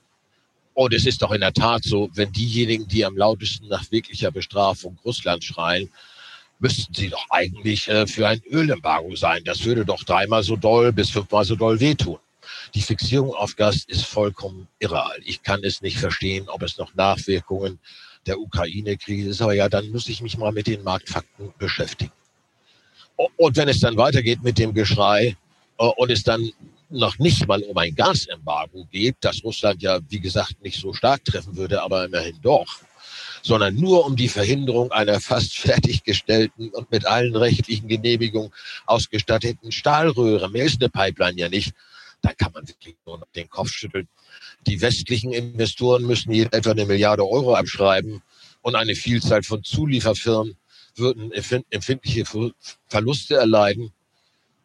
[0.73, 4.31] Und es ist doch in der Tat so, wenn diejenigen, die am lautesten nach wirklicher
[4.31, 5.89] Bestrafung Russland schreien,
[6.59, 9.43] müssten sie doch eigentlich äh, für ein Ölembargo sein.
[9.43, 12.19] Das würde doch dreimal so doll bis fünfmal so doll wehtun.
[12.73, 15.17] Die Fixierung auf Gas ist vollkommen irreal.
[15.23, 17.79] Ich kann es nicht verstehen, ob es noch Nachwirkungen
[18.25, 19.41] der Ukraine-Krise ist.
[19.41, 22.11] Aber ja, dann muss ich mich mal mit den Marktfakten beschäftigen.
[23.15, 25.37] Und wenn es dann weitergeht mit dem Geschrei
[25.77, 26.51] äh, und es dann
[26.89, 31.25] noch nicht mal um ein Gasembargo geht, das Russland ja, wie gesagt, nicht so stark
[31.25, 32.67] treffen würde, aber immerhin doch,
[33.41, 38.51] sondern nur um die Verhinderung einer fast fertiggestellten und mit allen rechtlichen Genehmigungen
[38.85, 40.49] ausgestatteten Stahlröhre.
[40.49, 41.73] Mehr ist eine Pipeline ja nicht
[42.23, 44.07] da kann man wirklich nur noch den Kopf schütteln.
[44.65, 48.23] Die westlichen Investoren müssen hier etwa eine Milliarde Euro abschreiben
[48.61, 50.57] und eine Vielzahl von Zulieferfirmen
[50.95, 52.23] würden empfindliche
[52.87, 53.91] Verluste erleiden.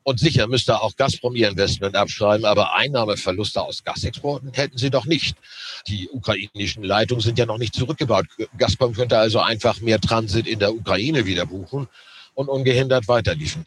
[0.04, 5.04] Und sicher müsste auch Gazprom ihr Investment abschreiben, aber Einnahmeverluste aus Gasexporten hätten sie doch
[5.04, 5.36] nicht.
[5.86, 8.26] Die ukrainischen Leitungen sind ja noch nicht zurückgebaut.
[8.56, 11.88] Gazprom könnte also einfach mehr Transit in der Ukraine wieder buchen
[12.34, 13.66] und ungehindert weiterliefern.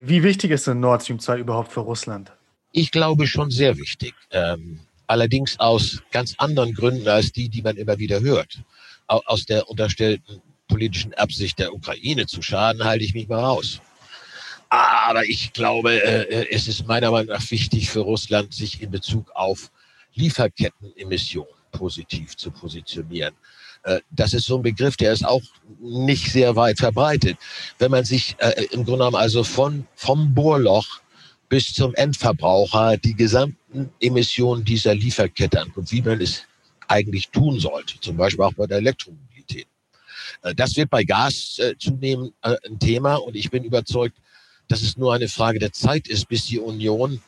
[0.00, 2.32] Wie wichtig ist denn Nord Stream 2 überhaupt für Russland?
[2.72, 4.14] Ich glaube schon sehr wichtig.
[4.30, 8.62] Ähm, allerdings aus ganz anderen Gründen als die, die man immer wieder hört.
[9.06, 13.80] Aus der unterstellten politischen Absicht der Ukraine zu schaden, halte ich mich mal raus.
[14.70, 19.30] Aber ich glaube, äh, es ist meiner Meinung nach wichtig für Russland, sich in Bezug
[19.34, 19.70] auf
[20.14, 23.34] Lieferkettenemissionen positiv zu positionieren.
[23.82, 25.42] Äh, das ist so ein Begriff, der ist auch
[25.78, 27.36] nicht sehr weit verbreitet.
[27.78, 31.01] Wenn man sich äh, im Grunde genommen also von, vom Bohrloch
[31.52, 36.44] bis zum Endverbraucher die gesamten Emissionen dieser Lieferkette anguckt, wie man es
[36.88, 39.66] eigentlich tun sollte, zum Beispiel auch bei der Elektromobilität.
[40.40, 44.16] Äh, das wird bei Gas äh, zunehmend äh, ein Thema und ich bin überzeugt,
[44.68, 47.20] dass es nur eine Frage der Zeit ist, bis die Union,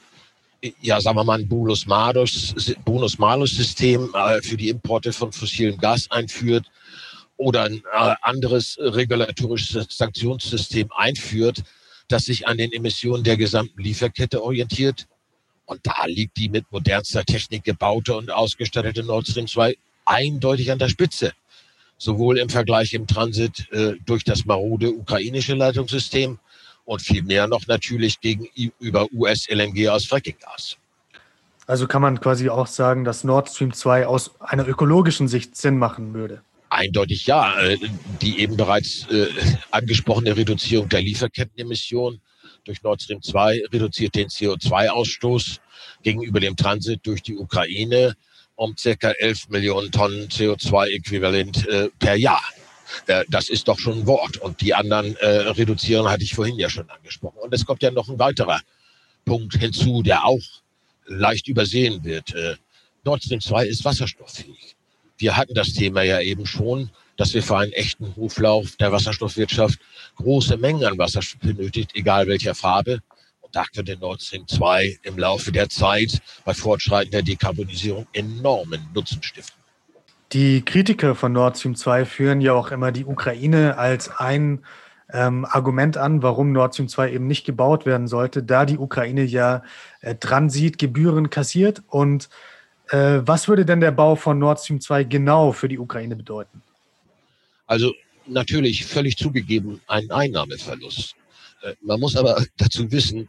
[0.80, 4.10] ja, sagen wir mal, ein Bonus-Malus-System
[4.40, 6.64] für die Importe von fossilem Gas einführt
[7.36, 7.82] oder ein
[8.22, 11.62] anderes regulatorisches Sanktionssystem einführt,
[12.08, 15.06] das sich an den Emissionen der gesamten Lieferkette orientiert.
[15.66, 20.78] Und da liegt die mit modernster Technik gebaute und ausgestattete Nord Stream 2 eindeutig an
[20.78, 21.32] der Spitze.
[21.96, 26.38] Sowohl im Vergleich im Transit äh, durch das marode ukrainische Leitungssystem
[26.84, 30.76] und viel mehr noch natürlich gegenüber US-LNG aus Frackinggas.
[31.66, 35.78] Also kann man quasi auch sagen, dass Nord Stream 2 aus einer ökologischen Sicht Sinn
[35.78, 36.42] machen würde.
[36.74, 37.58] Eindeutig ja.
[37.60, 37.78] Äh,
[38.20, 39.28] die eben bereits äh,
[39.70, 42.20] angesprochene Reduzierung der Lieferkettenemissionen
[42.64, 45.60] durch Nord Stream 2 reduziert den CO2-Ausstoß
[46.02, 48.16] gegenüber dem Transit durch die Ukraine
[48.56, 52.42] um circa 11 Millionen Tonnen CO2-Äquivalent äh, per Jahr.
[53.28, 54.36] Das ist doch schon ein Wort.
[54.36, 57.38] Und die anderen äh, reduzieren hatte ich vorhin ja schon angesprochen.
[57.38, 58.60] Und es kommt ja noch ein weiterer
[59.24, 60.42] Punkt hinzu, der auch
[61.06, 62.34] leicht übersehen wird.
[63.02, 64.73] Nord Stream 2 ist wasserstofffähig
[65.18, 69.78] wir hatten das Thema ja eben schon, dass wir für einen echten Hoflauf der Wasserstoffwirtschaft
[70.16, 73.00] große Mengen an Wasserstoff benötigt, egal welcher Farbe.
[73.40, 79.22] Und da könnte Nord Stream 2 im Laufe der Zeit bei fortschreitender Dekarbonisierung enormen Nutzen
[79.22, 79.62] stiften.
[80.32, 84.64] Die Kritiker von Nord Stream 2 führen ja auch immer die Ukraine als ein
[85.12, 89.22] ähm, Argument an, warum Nord Stream 2 eben nicht gebaut werden sollte, da die Ukraine
[89.22, 89.62] ja
[90.00, 91.84] äh, Transitgebühren kassiert.
[91.86, 92.28] Und
[92.90, 96.62] äh, was würde denn der Bau von Nord Stream 2 genau für die Ukraine bedeuten?
[97.66, 97.92] Also
[98.26, 101.14] natürlich völlig zugegeben ein Einnahmeverlust.
[101.62, 103.28] Äh, man muss aber dazu wissen,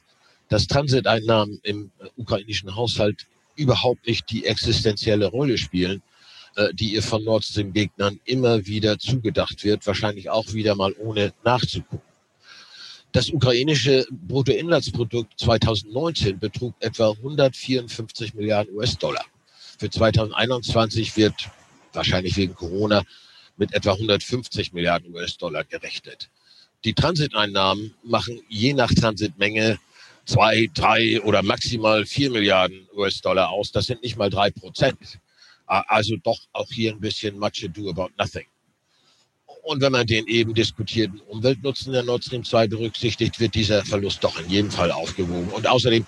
[0.49, 3.25] dass Transiteinnahmen im äh, ukrainischen Haushalt
[3.55, 6.01] überhaupt nicht die existenzielle Rolle spielen,
[6.73, 11.33] die ihr von Nord Stream Gegnern immer wieder zugedacht wird, wahrscheinlich auch wieder mal ohne
[11.43, 12.01] nachzugucken.
[13.11, 19.23] Das ukrainische Bruttoinlandsprodukt 2019 betrug etwa 154 Milliarden US-Dollar.
[19.77, 21.49] Für 2021 wird
[21.93, 23.03] wahrscheinlich wegen Corona
[23.57, 26.29] mit etwa 150 Milliarden US-Dollar gerechnet.
[26.83, 29.79] Die Transiteinnahmen machen je nach Transitmenge
[30.25, 33.71] zwei, drei oder maximal vier Milliarden US-Dollar aus.
[33.71, 35.19] Das sind nicht mal drei Prozent.
[35.65, 38.45] Also doch auch hier ein bisschen much ado about nothing.
[39.63, 44.23] Und wenn man den eben diskutierten Umweltnutzen der Nord Stream 2 berücksichtigt, wird dieser Verlust
[44.23, 45.49] doch in jedem Fall aufgewogen.
[45.49, 46.05] Und außerdem,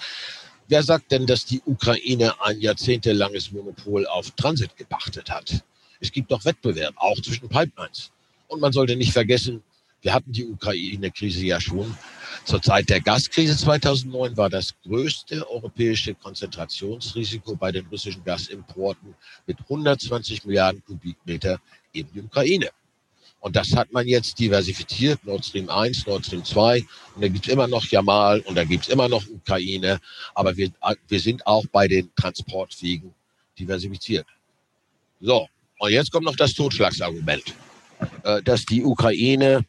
[0.67, 5.63] wer sagt denn, dass die Ukraine ein jahrzehntelanges Monopol auf Transit gepachtet hat?
[5.99, 8.11] Es gibt doch Wettbewerb, auch zwischen Pipelines.
[8.47, 9.63] Und man sollte nicht vergessen,
[10.01, 11.97] wir hatten die Ukraine-Krise ja schon.
[12.45, 19.15] Zur Zeit der Gaskrise 2009 war das größte europäische Konzentrationsrisiko bei den russischen Gasimporten
[19.47, 21.59] mit 120 Milliarden Kubikmeter
[21.93, 22.69] eben die Ukraine.
[23.39, 26.79] Und das hat man jetzt diversifiziert, Nord Stream 1, Nord Stream 2.
[27.15, 29.99] Und da gibt es immer noch Jamal und da gibt es immer noch Ukraine.
[30.33, 30.71] Aber wir,
[31.07, 33.13] wir sind auch bei den Transportwegen
[33.57, 34.25] diversifiziert.
[35.19, 35.47] So,
[35.79, 37.53] und jetzt kommt noch das Totschlagsargument,
[38.23, 39.65] äh, dass die Ukraine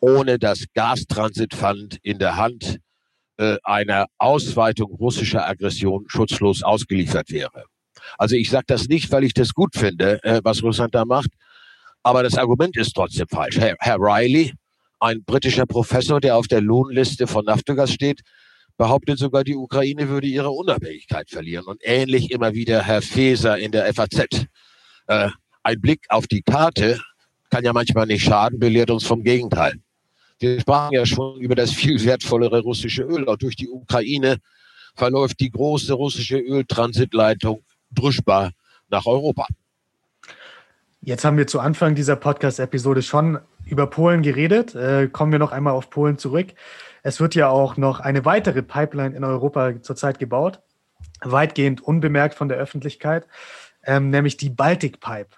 [0.00, 2.80] ohne das Gastransitfund in der Hand
[3.36, 7.64] äh, einer Ausweitung russischer Aggression schutzlos ausgeliefert wäre.
[8.18, 11.30] Also ich sage das nicht, weil ich das gut finde, äh, was Russland da macht,
[12.02, 13.58] aber das Argument ist trotzdem falsch.
[13.58, 14.52] Herr, Herr Riley,
[15.00, 18.20] ein britischer Professor, der auf der Lohnliste von Naftogaz steht,
[18.76, 21.66] behauptet sogar, die Ukraine würde ihre Unabhängigkeit verlieren.
[21.66, 24.46] Und ähnlich immer wieder Herr Feser in der FAZ.
[25.06, 25.28] Äh,
[25.62, 27.00] ein Blick auf die Karte
[27.50, 29.74] kann ja manchmal nicht schaden, belehrt uns vom Gegenteil.
[30.38, 33.28] Wir sprachen ja schon über das viel wertvollere russische Öl.
[33.28, 34.38] Auch durch die Ukraine
[34.94, 38.50] verläuft die große russische Öltransitleitung Druschba
[38.88, 39.46] nach Europa.
[41.02, 44.74] Jetzt haben wir zu Anfang dieser Podcast-Episode schon über Polen geredet.
[44.74, 46.48] Äh, kommen wir noch einmal auf Polen zurück.
[47.02, 50.60] Es wird ja auch noch eine weitere Pipeline in Europa zurzeit gebaut,
[51.22, 53.26] weitgehend unbemerkt von der Öffentlichkeit,
[53.82, 55.30] ähm, nämlich die Baltic Pipe.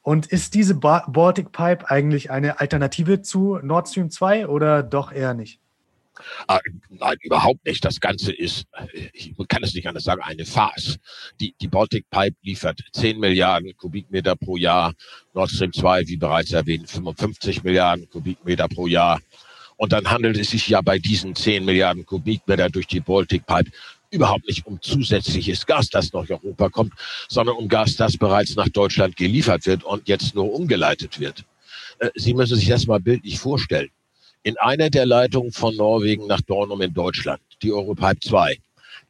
[0.00, 5.34] Und ist diese Baltic Pipe eigentlich eine Alternative zu Nord Stream 2 oder doch eher
[5.34, 5.60] nicht?
[6.46, 7.84] Ah, nein, überhaupt nicht.
[7.84, 8.64] Das Ganze ist,
[9.12, 10.98] ich kann es nicht anders sagen, eine Farce.
[11.40, 14.94] Die, die Baltic Pipe liefert 10 Milliarden Kubikmeter pro Jahr.
[15.34, 19.20] Nord Stream 2, wie bereits erwähnt, 55 Milliarden Kubikmeter pro Jahr.
[19.76, 23.70] Und dann handelt es sich ja bei diesen 10 Milliarden Kubikmeter durch die Baltic Pipe
[24.10, 26.92] überhaupt nicht um zusätzliches Gas, das nach Europa kommt,
[27.28, 31.44] sondern um Gas, das bereits nach Deutschland geliefert wird und jetzt nur umgeleitet wird.
[31.98, 33.90] Äh, Sie müssen sich das mal bildlich vorstellen.
[34.46, 38.58] In einer der Leitungen von Norwegen nach Dornum in Deutschland, die Europipe 2,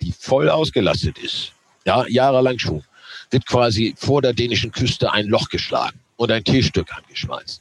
[0.01, 1.51] die voll ausgelastet ist,
[1.85, 2.85] ja, jahrelang schon,
[3.30, 7.61] wird quasi vor der dänischen Küste ein Loch geschlagen und ein T-Stück angeschweißt.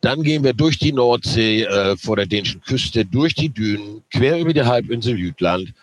[0.00, 4.38] Dann gehen wir durch die Nordsee äh, vor der dänischen Küste, durch die Dünen, quer
[4.38, 5.74] über die Halbinsel Jütland,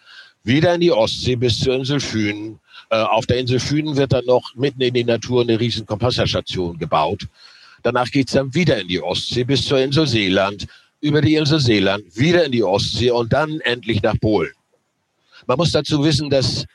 [0.46, 2.62] wieder in die Ostsee bis zur Insel Fünen.
[2.92, 6.78] Äh, auf der Insel Fünen wird dann noch mitten in die Natur eine riesen Kompasserstation
[6.78, 7.28] gebaut.
[7.84, 10.66] Danach geht's dann wieder in die Ostsee bis zur Insel Seeland,
[11.06, 14.52] über die Insel Seeland, wieder in die Ostsee und dann endlich nach Polen.
[15.46, 16.66] Man muss dazu wissen, dass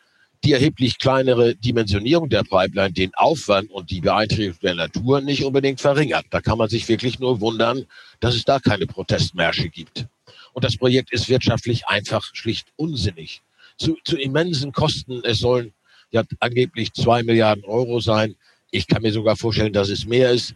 [0.45, 5.81] die erheblich kleinere Dimensionierung der Pipeline den Aufwand und die Beeinträchtigung der Natur nicht unbedingt
[5.81, 6.27] verringert.
[6.31, 7.87] Da kann man sich wirklich nur wundern,
[8.21, 10.07] dass es da keine Protestmärsche gibt.
[10.53, 13.43] Und das Projekt ist wirtschaftlich einfach schlicht unsinnig
[13.79, 15.23] zu, zu immensen Kosten.
[15.25, 15.73] Es sollen
[16.13, 18.37] ja angeblich zwei Milliarden Euro sein.
[18.71, 20.55] Ich kann mir sogar vorstellen, dass es mehr ist.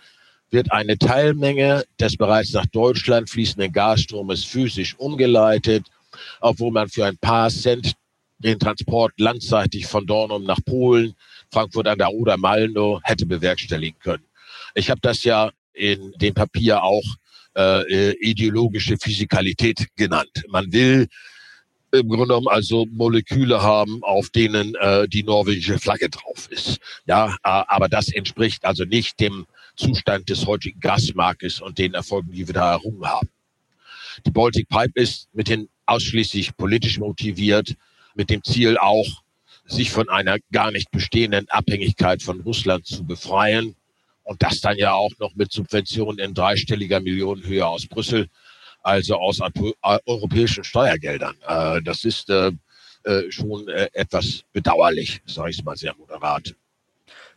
[0.54, 5.84] Wird eine Teilmenge des bereits nach Deutschland fließenden Gasstromes physisch umgeleitet,
[6.40, 7.94] obwohl man für ein paar Cent
[8.38, 11.16] den Transport landseitig von Dornum nach Polen,
[11.52, 14.22] Frankfurt an der Oder, Malno hätte bewerkstelligen können.
[14.76, 17.02] Ich habe das ja in dem Papier auch
[17.56, 20.44] äh, ideologische Physikalität genannt.
[20.50, 21.08] Man will
[21.90, 26.78] im Grunde genommen also Moleküle haben, auf denen äh, die norwegische Flagge drauf ist.
[27.06, 29.46] Ja, aber das entspricht also nicht dem
[29.76, 33.28] Zustand des heutigen Gasmarktes und den Erfolgen, die wir da errungen haben.
[34.26, 37.74] Die Baltic Pipe ist mithin ausschließlich politisch motiviert,
[38.14, 39.22] mit dem Ziel auch,
[39.66, 43.76] sich von einer gar nicht bestehenden Abhängigkeit von Russland zu befreien.
[44.22, 48.28] Und das dann ja auch noch mit Subventionen in dreistelliger Millionenhöhe aus Brüssel,
[48.82, 49.40] also aus
[49.82, 51.36] europäischen Steuergeldern.
[51.46, 52.52] Äh, das ist äh,
[53.04, 56.54] äh, schon etwas bedauerlich, sage ich mal sehr moderat.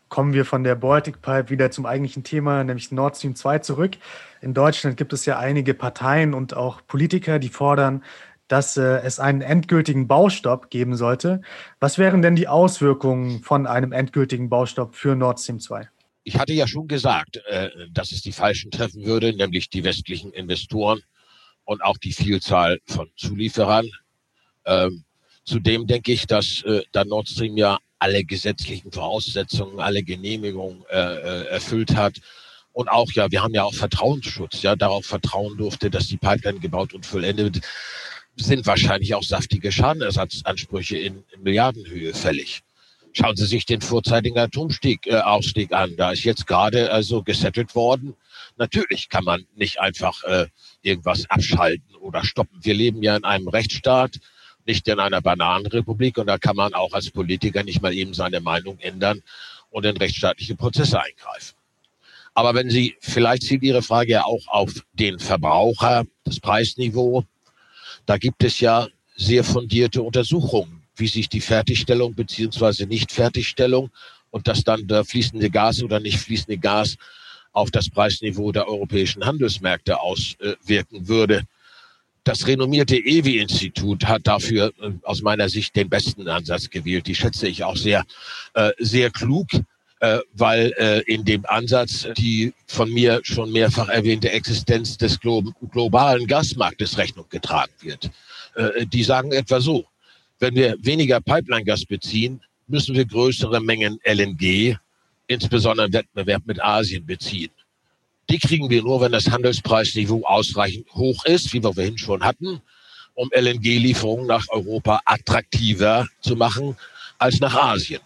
[0.10, 3.98] Kommen wir von der Baltic Pipe wieder zum eigentlichen Thema, nämlich Nord Stream 2 zurück.
[4.42, 8.04] In Deutschland gibt es ja einige Parteien und auch Politiker, die fordern,
[8.48, 11.42] dass äh, es einen endgültigen Baustopp geben sollte.
[11.80, 15.90] Was wären denn die Auswirkungen von einem endgültigen Baustopp für Nord Stream 2?
[16.24, 20.32] Ich hatte ja schon gesagt, äh, dass es die Falschen treffen würde, nämlich die westlichen
[20.32, 21.02] Investoren
[21.66, 23.90] und auch die Vielzahl von Zulieferern.
[24.66, 25.04] Ähm,
[25.44, 30.98] zudem denke ich, dass äh, da Nord Stream ja alle gesetzlichen Voraussetzungen, alle Genehmigungen äh,
[30.98, 32.18] äh, erfüllt hat.
[32.74, 36.60] Und auch, ja, wir haben ja auch Vertrauensschutz, ja, darauf vertrauen durfte, dass die Pipeline
[36.60, 37.62] gebaut und vollendet
[38.40, 42.62] sind wahrscheinlich auch saftige Schadenersatzansprüche in, in Milliardenhöhe fällig.
[43.14, 45.96] Schauen Sie sich den vorzeitigen Atomausstieg äh, an.
[45.98, 48.16] Da ist jetzt gerade also gesettelt worden.
[48.58, 50.48] Natürlich kann man nicht einfach äh,
[50.84, 52.60] irgendwas abschalten oder stoppen.
[52.62, 54.20] Wir leben ja in einem Rechtsstaat,
[54.68, 56.18] nicht in einer Bananenrepublik.
[56.18, 59.22] Und da kann man auch als Politiker nicht mal eben seine Meinung ändern
[59.72, 61.56] und in rechtsstaatliche Prozesse eingreifen.
[62.34, 67.24] Aber wenn Sie, vielleicht zielt Ihre Frage ja auch auf den Verbraucher, das Preisniveau.
[68.06, 73.92] Da gibt es ja sehr fundierte Untersuchungen wie sich die Fertigstellung beziehungsweise Nichtfertigstellung
[74.32, 76.98] und das dann der fließende Gas oder nicht fließende Gas
[77.54, 81.44] auf das Preisniveau der europäischen Handelsmärkte auswirken würde.
[82.28, 87.08] Das renommierte EWI-Institut hat dafür äh, aus meiner Sicht den besten Ansatz gewählt.
[87.08, 88.04] Die schätze ich auch sehr,
[88.54, 89.48] äh, sehr klug,
[90.02, 96.98] äh, weil in dem Ansatz die von mir schon mehrfach erwähnte Existenz des globalen Gasmarktes
[96.98, 98.12] Rechnung getragen wird.
[98.94, 99.86] Die sagen etwa so,
[100.40, 104.76] wenn wir weniger Pipeline-Gas beziehen, müssen wir größere Mengen LNG,
[105.28, 107.52] insbesondere im Wettbewerb mit Asien, beziehen.
[108.30, 112.62] Die kriegen wir nur, wenn das Handelspreisniveau ausreichend hoch ist, wie wir vorhin schon hatten,
[113.14, 116.76] um LNG-Lieferungen nach Europa attraktiver zu machen
[117.18, 118.02] als nach Asien.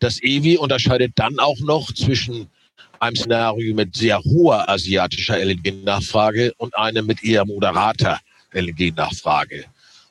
[0.00, 2.48] Das EWI unterscheidet dann auch noch zwischen
[3.00, 8.20] einem Szenario mit sehr hoher asiatischer LNG-Nachfrage und einem mit eher moderater
[8.52, 9.64] LNG-Nachfrage.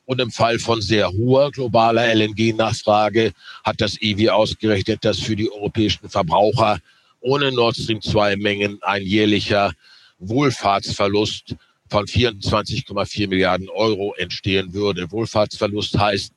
[0.06, 3.34] Und im Fall von sehr hoher globaler LNG-Nachfrage
[3.64, 6.80] hat das EWI ausgerechnet, dass für die europäischen Verbraucher
[7.28, 9.74] ohne Nord Stream 2 Mengen ein jährlicher
[10.20, 11.56] Wohlfahrtsverlust
[11.90, 15.12] von 24,4 Milliarden Euro entstehen würde.
[15.12, 16.34] Wohlfahrtsverlust heißt,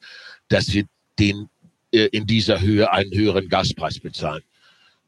[0.48, 0.84] dass wir
[1.18, 1.48] den
[1.92, 4.42] äh, in dieser Höhe einen höheren Gaspreis bezahlen.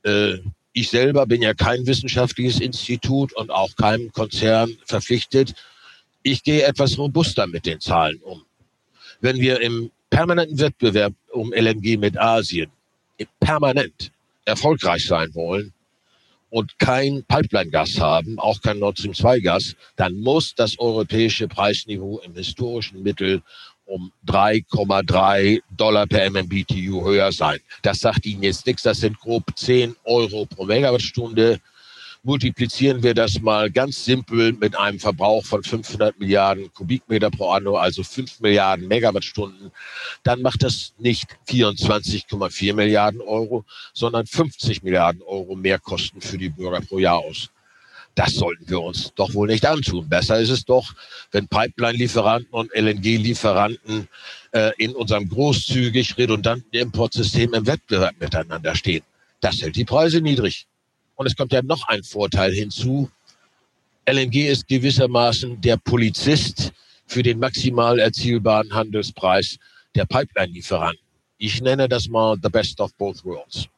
[0.04, 0.38] Äh,
[0.72, 5.54] ich selber bin ja kein wissenschaftliches Institut und auch keinem Konzern verpflichtet.
[6.22, 8.42] Ich gehe etwas robuster mit den Zahlen um
[9.22, 12.70] wenn wir im permanenten Wettbewerb um LNG mit Asien
[13.40, 14.10] permanent
[14.44, 15.72] erfolgreich sein wollen
[16.50, 22.34] und kein Pipeline-Gas haben, auch kein Nord Stream 2-Gas, dann muss das europäische Preisniveau im
[22.34, 23.42] historischen Mittel
[23.86, 27.58] um 3,3 Dollar per MMBTU höher sein.
[27.82, 31.58] Das sagt Ihnen jetzt nichts, das sind grob 10 Euro pro Megawattstunde
[32.22, 37.76] multiplizieren wir das mal ganz simpel mit einem Verbrauch von 500 Milliarden Kubikmeter pro Anno,
[37.76, 39.72] also 5 Milliarden Megawattstunden,
[40.22, 46.80] dann macht das nicht 24,4 Milliarden Euro, sondern 50 Milliarden Euro Mehrkosten für die Bürger
[46.80, 47.50] pro Jahr aus.
[48.14, 50.08] Das sollten wir uns doch wohl nicht antun.
[50.08, 50.92] Besser ist es doch,
[51.30, 54.06] wenn Pipeline-Lieferanten und LNG-Lieferanten
[54.52, 59.02] äh, in unserem großzügig redundanten Importsystem im Wettbewerb miteinander stehen.
[59.40, 60.66] Das hält die Preise niedrig.
[61.22, 63.08] Und es kommt ja noch ein Vorteil hinzu.
[64.10, 66.72] LNG ist gewissermaßen der Polizist
[67.06, 69.56] für den maximal erzielbaren Handelspreis
[69.94, 70.98] der Pipeline-Lieferanten.
[71.38, 73.68] Ich nenne das mal the best of both worlds.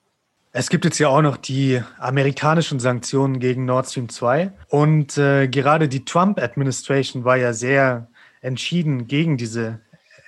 [0.53, 4.51] Es gibt jetzt ja auch noch die amerikanischen Sanktionen gegen Nord Stream 2.
[4.71, 8.09] Und äh, gerade die Trump-Administration war ja sehr
[8.41, 9.81] entschieden gegen diese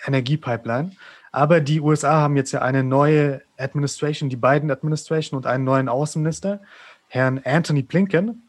[0.07, 0.93] Energiepipeline.
[1.33, 6.61] Aber die USA haben jetzt ja eine neue Administration, die Biden-Administration und einen neuen Außenminister.
[7.09, 8.49] Herrn Anthony Blinken,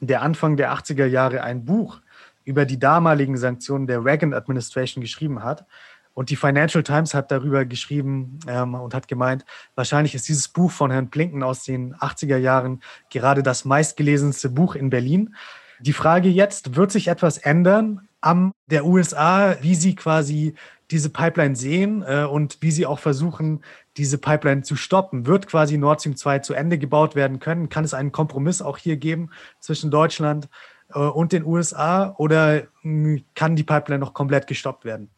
[0.00, 2.00] der Anfang der 80er Jahre ein Buch
[2.44, 5.66] über die damaligen Sanktionen der Reagan Administration geschrieben hat.
[6.12, 9.44] Und die Financial Times hat darüber geschrieben ähm, und hat gemeint,
[9.74, 14.76] wahrscheinlich ist dieses Buch von Herrn Blinken aus den 80er Jahren gerade das meistgelesenste Buch
[14.76, 15.34] in Berlin.
[15.80, 20.54] Die Frage jetzt, wird sich etwas ändern am der USA, wie sie quasi
[20.94, 23.64] diese Pipeline sehen äh, und wie sie auch versuchen,
[23.96, 25.26] diese Pipeline zu stoppen.
[25.26, 27.68] Wird quasi Nord Stream 2 zu Ende gebaut werden können?
[27.68, 30.48] Kann es einen Kompromiss auch hier geben zwischen Deutschland
[30.94, 35.10] äh, und den USA oder mh, hm, kann die Pipeline noch komplett gestoppt werden?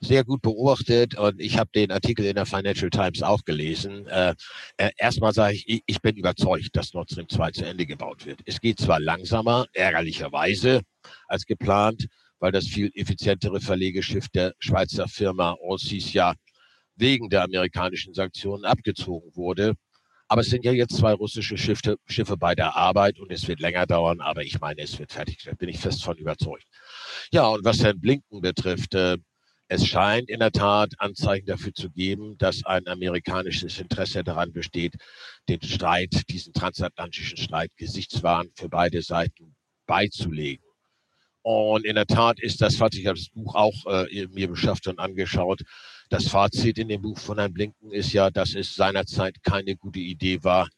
[0.00, 4.06] sehr gut beobachtet und ich habe den Artikel in der Financial Times auch gelesen.
[4.06, 4.36] Äh,
[4.76, 8.38] äh, erstmal sage ich, ich bin überzeugt, dass Nord Stream 2 zu Ende gebaut wird.
[8.46, 10.82] Es geht zwar langsamer, ärgerlicherweise,
[11.26, 12.06] als geplant,
[12.38, 16.34] weil das viel effizientere Verlegeschiff der Schweizer Firma Allseas ja
[16.96, 19.74] wegen der amerikanischen Sanktionen abgezogen wurde.
[20.30, 23.60] Aber es sind ja jetzt zwei russische Schiffe, Schiffe bei der Arbeit und es wird
[23.60, 25.38] länger dauern, aber ich meine, es wird fertig.
[25.44, 26.66] Da bin ich fest von überzeugt.
[27.32, 29.16] Ja, und was Herrn Blinken betrifft, äh,
[29.70, 34.94] es scheint in der Tat Anzeichen dafür zu geben, dass ein amerikanisches Interesse daran besteht,
[35.48, 40.67] den Streit, diesen transatlantischen Streit gesichtswahrend für beide Seiten beizulegen.
[41.50, 44.86] Und in der Tat ist das Fazit, ich habe das Buch auch äh, mir beschafft
[44.86, 45.62] und angeschaut,
[46.10, 49.98] das Fazit in dem Buch von Herrn Blinken ist ja, dass es seinerzeit keine gute
[49.98, 50.68] Idee war,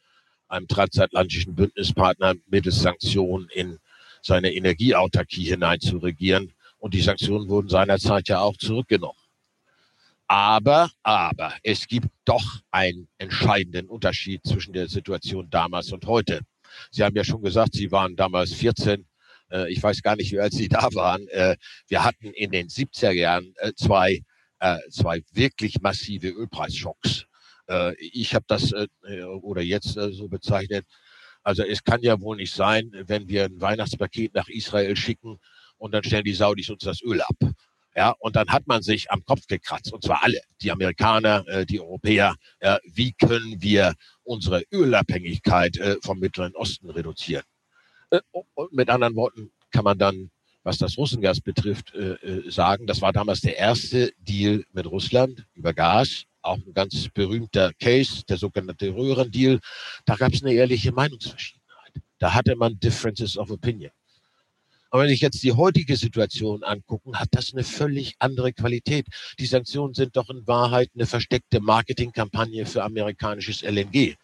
[0.46, 3.80] einem transatlantischen Bündnispartner mittels Sanktionen in
[4.22, 6.52] seine Energieautarkie hineinzuregieren.
[6.78, 9.18] Und die Sanktionen wurden seinerzeit ja auch zurückgenommen.
[10.28, 16.42] Aber, aber, es gibt doch einen entscheidenden Unterschied zwischen der Situation damals und heute.
[16.92, 19.04] Sie haben ja schon gesagt, Sie waren damals 14.
[19.50, 21.26] Äh, ich weiß gar nicht, wie alt Sie da waren.
[21.28, 21.56] Äh,
[21.88, 24.22] wir hatten in den 70er Jahren äh, zwei
[24.60, 27.26] äh, zwei wirklich massive Ölpreisschocks.
[27.68, 28.86] Äh, ich habe das äh,
[29.22, 30.86] oder jetzt so bezeichnet.
[31.42, 35.38] Also es kann ja wohl nicht sein, wenn wir ein Weihnachtspaket nach Israel schicken
[35.78, 37.36] und dann stellen die Saudis uns das Öl ab.
[37.96, 41.66] Ja, und dann hat man sich am Kopf gekratzt, und zwar alle, die Amerikaner, äh,
[41.66, 42.36] die Europäer.
[42.60, 47.42] Äh, wie können wir unsere Ölabhängigkeit äh, vom Mittleren Osten reduzieren?
[48.10, 48.20] Äh,
[48.70, 50.30] mit anderen Worten kann man dann
[50.62, 52.86] was das Russengas betrifft, äh, äh, sagen.
[52.86, 56.24] Das war damals der erste Deal mit Russland über Gas.
[56.42, 59.60] Auch ein ganz berühmter Case, der sogenannte Röhrendeal.
[60.04, 61.92] Da gab es eine ehrliche Meinungsverschiedenheit.
[62.18, 63.90] Da hatte man Differences of Opinion.
[64.90, 69.06] Aber wenn ich jetzt die heutige Situation angucken, hat das eine völlig andere Qualität.
[69.38, 74.16] Die Sanktionen sind doch in Wahrheit eine versteckte Marketingkampagne für amerikanisches LNG.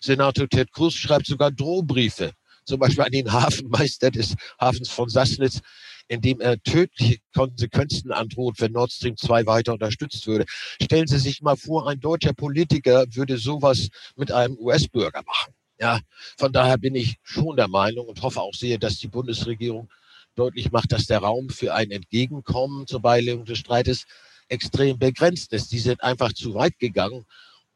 [0.00, 2.32] Senator Ted Cruz schreibt sogar Drohbriefe
[2.64, 5.60] zum Beispiel an den Hafenmeister des Hafens von Sassnitz,
[6.08, 10.44] indem er tödliche Konsequenzen androht, wenn Nord Stream 2 weiter unterstützt würde.
[10.82, 15.54] Stellen Sie sich mal vor, ein deutscher Politiker würde sowas mit einem US-Bürger machen.
[15.80, 16.00] Ja,
[16.36, 19.90] von daher bin ich schon der Meinung und hoffe auch sehr, dass die Bundesregierung
[20.34, 24.04] deutlich macht, dass der Raum für ein Entgegenkommen zur Beilegung des Streites
[24.48, 25.72] extrem begrenzt ist.
[25.72, 27.24] Die sind einfach zu weit gegangen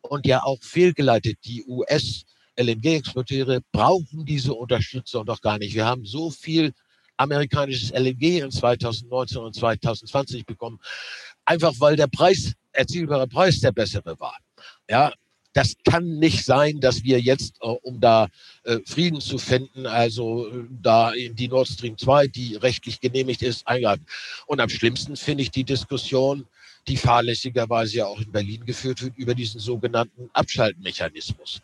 [0.02, 1.38] und ja auch fehlgeleitet.
[1.44, 2.24] Die US-
[2.56, 5.74] LNG-Exporteure brauchen diese Unterstützung doch gar nicht.
[5.74, 6.72] Wir haben so viel
[7.16, 10.78] amerikanisches LNG in 2019 und 2020 bekommen,
[11.44, 14.36] einfach weil der Preis, erzielbare Preis der bessere war.
[14.88, 15.12] Ja,
[15.56, 18.28] das kann nicht sein, dass wir jetzt, äh, um da
[18.64, 23.40] äh, Frieden zu finden, also äh, da in die Nord Stream 2, die rechtlich genehmigt
[23.40, 24.04] ist, eingreifen.
[24.46, 26.46] Und am schlimmsten finde ich die Diskussion,
[26.88, 31.62] die fahrlässigerweise ja auch in Berlin geführt wird, über diesen sogenannten Abschaltmechanismus.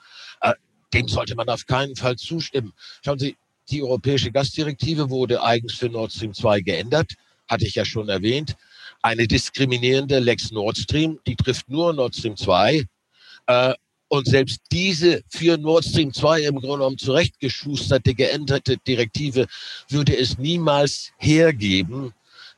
[0.95, 2.73] Dem sollte man auf keinen Fall zustimmen.
[3.05, 3.37] Schauen Sie,
[3.71, 7.13] die europäische Gasdirektive wurde eigens für Nord Stream 2 geändert,
[7.49, 8.55] hatte ich ja schon erwähnt.
[9.03, 12.85] Eine diskriminierende Lex Nord Stream, die trifft nur Nord Stream 2.
[13.47, 13.75] Äh,
[14.09, 19.47] und selbst diese für Nord Stream 2 im Grunde genommen zurechtgeschusterte, geänderte Direktive
[19.89, 22.13] würde es niemals hergeben,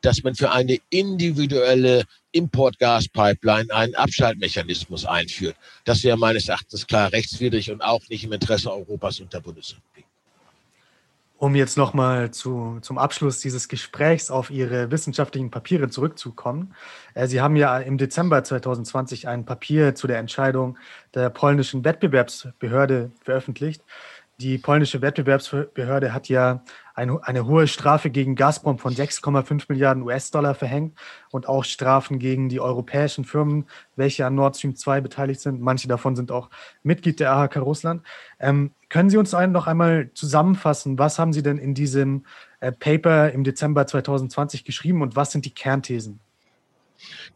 [0.04, 5.56] dass man für eine individuelle Importgaspipeline einen Abschaltmechanismus einführt.
[5.84, 10.04] Das wäre meines Erachtens klar rechtswidrig und auch nicht im Interesse Europas und der Bundesrepublik.
[11.36, 16.74] Um jetzt nochmal zu, zum Abschluss dieses Gesprächs auf Ihre wissenschaftlichen Papiere zurückzukommen.
[17.12, 20.78] Äh, Sie haben ja im Dezember 2020 ein Papier zu der Entscheidung
[21.12, 23.82] der polnischen Wettbewerbsbehörde veröffentlicht.
[24.40, 26.64] Die polnische Wettbewerbsbehörde hat ja
[26.94, 30.98] eine, eine hohe Strafe gegen Gazprom von 6,5 Milliarden US-Dollar verhängt
[31.30, 35.60] und auch Strafen gegen die europäischen Firmen, welche an Nord Stream 2 beteiligt sind.
[35.60, 36.50] Manche davon sind auch
[36.82, 38.02] Mitglied der AHK Russland.
[38.40, 42.26] Ähm, können Sie uns noch einmal zusammenfassen, was haben Sie denn in diesem
[42.58, 46.18] äh, Paper im Dezember 2020 geschrieben und was sind die Kernthesen?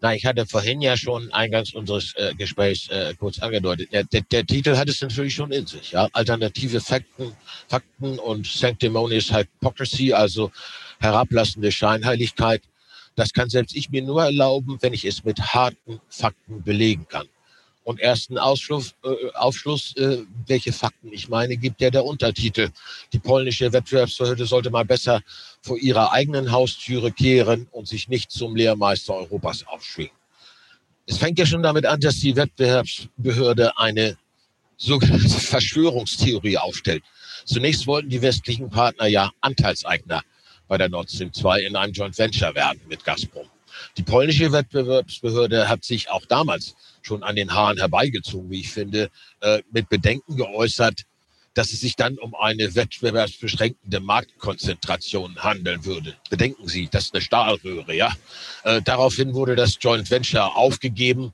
[0.01, 3.93] Na, ich hatte vorhin ja schon eingangs unseres äh, Gesprächs äh, kurz angedeutet.
[3.93, 5.93] Der, der, der, Titel hat es natürlich schon in sich.
[5.93, 6.09] Ja?
[6.13, 7.33] Alternative Fakten,
[7.69, 10.51] Fakten und Sanctimonious Hypocrisy, also
[11.01, 12.63] herablassende Scheinheiligkeit.
[13.17, 17.27] Das kann selbst ich mir nur erlauben, wenn ich es mit harten Fakten belegen kann.
[17.89, 22.69] Und ersten Ausschluss, äh, Aufschluss, äh, welche Fakten ich meine, gibt ja der Untertitel.
[23.15, 25.23] Die polnische Wettbewerbsbehörde sollte mal besser
[25.63, 30.13] vor ihrer eigenen Haustüre kehren und sich nicht zum Lehrmeister Europas aufschwingen.
[31.07, 34.19] Es fängt ja schon damit an, dass die Wettbewerbsbehörde eine
[34.77, 37.03] sogenannte Verschwörungstheorie aufstellt.
[37.47, 40.23] Zunächst wollten die westlichen Partner ja Anteilseigner
[40.67, 43.47] bei der Nord Stream 2 in einem Joint Venture werden mit Gazprom.
[43.97, 46.75] Die polnische Wettbewerbsbehörde hat sich auch damals
[47.09, 51.05] schon an den Haaren herbeigezogen, wie ich finde, äh, mit Bedenken geäußert,
[51.55, 56.15] dass es sich dann um eine wettbewerbsbeschränkende Marktkonzentration handeln würde.
[56.31, 58.13] Bedenken Sie, das ist eine Stahlröhre, ja.
[58.63, 61.33] Äh, daraufhin wurde das Joint Venture aufgegeben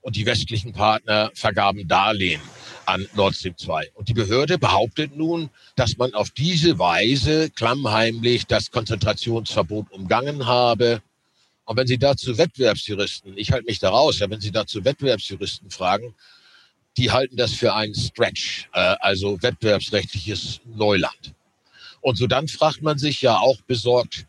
[0.00, 2.40] und die westlichen Partner vergaben Darlehen
[2.86, 3.92] an Nord Stream 2.
[3.94, 11.02] Und die Behörde behauptet nun, dass man auf diese Weise klammheimlich das Konzentrationsverbot umgangen habe.
[11.70, 15.70] Und wenn Sie dazu Wettbewerbsjuristen, ich halte mich da raus, ja, wenn Sie dazu Wettbewerbsjuristen
[15.70, 16.16] fragen,
[16.96, 21.32] die halten das für einen Stretch, äh, also wettbewerbsrechtliches Neuland.
[22.00, 24.26] Und so dann fragt man sich ja auch besorgt,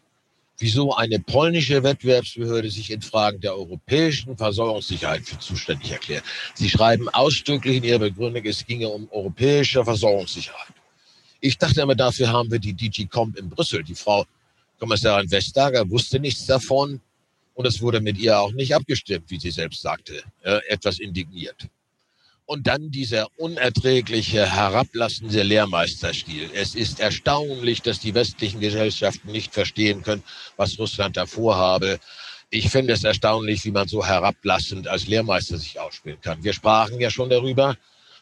[0.59, 6.23] wieso eine polnische Wettbewerbsbehörde sich in Fragen der europäischen Versorgungssicherheit für zuständig erklärt.
[6.53, 10.75] Sie schreiben ausdrücklich in ihrer Begründung, es ginge um europäische Versorgungssicherheit.
[11.39, 13.81] Ich dachte immer, dafür haben wir die DG Comp in Brüssel.
[13.81, 14.27] Die Frau
[14.77, 17.01] Kommissarin Vestager wusste nichts davon
[17.53, 21.67] und es wurde mit ihr auch nicht abgestimmt, wie sie selbst sagte, äh, etwas indigniert.
[22.45, 26.49] Und dann dieser unerträgliche, herablassende Lehrmeisterstil.
[26.53, 30.23] Es ist erstaunlich, dass die westlichen Gesellschaften nicht verstehen können,
[30.57, 31.99] was Russland da vorhabe.
[32.49, 36.43] Ich finde es erstaunlich, wie man so herablassend als Lehrmeister sich ausspielen kann.
[36.43, 37.77] Wir sprachen ja schon darüber.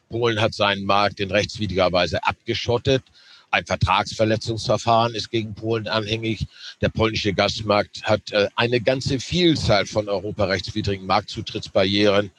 [0.09, 3.03] Polen hat seinen Markt in rechtswidriger Weise abgeschottet.
[3.51, 6.47] Ein Vertragsverletzungsverfahren ist gegen Polen anhängig.
[6.81, 12.31] Der polnische Gasmarkt hat äh, eine ganze Vielzahl von europarechtswidrigen Marktzutrittsbarrieren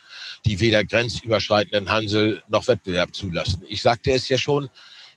[0.44, 3.62] die weder grenzüberschreitenden Handel noch Wettbewerb zulassen.
[3.68, 4.70] Ich sagte es ja schon,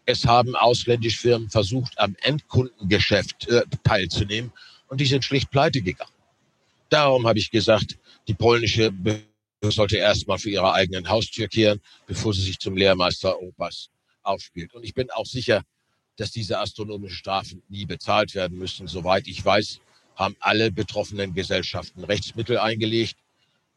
[0.06, 4.52] es haben ausländische Firmen versucht, am Endkundengeschäft äh, teilzunehmen
[4.88, 6.12] und die sind schlicht pleite gegangen.
[6.90, 9.24] Darum habe ich gesagt, die polnische Behörde
[9.70, 13.90] sollte erstmal für ihre eigenen Haustür kehren, bevor sie sich zum Lehrmeister Europas
[14.22, 14.74] aufspielt.
[14.74, 15.64] Und ich bin auch sicher,
[16.18, 18.88] dass diese astronomischen Strafen nie bezahlt werden müssen.
[18.88, 19.80] Soweit ich weiß,
[20.16, 23.16] haben alle betroffenen Gesellschaften Rechtsmittel eingelegt.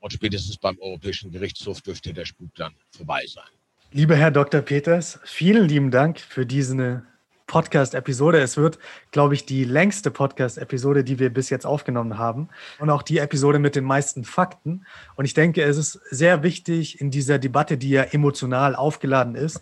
[0.00, 3.48] Und spätestens beim Europäischen Gerichtshof dürfte der Spuk dann vorbei sein.
[3.92, 4.60] Lieber Herr Dr.
[4.60, 7.04] Peters, vielen lieben Dank für diese
[7.46, 8.40] Podcast-Episode.
[8.40, 8.78] Es wird,
[9.10, 12.48] glaube ich, die längste Podcast-Episode, die wir bis jetzt aufgenommen haben.
[12.78, 14.84] Und auch die Episode mit den meisten Fakten.
[15.14, 19.60] Und ich denke, es ist sehr wichtig in dieser Debatte, die ja emotional aufgeladen ist,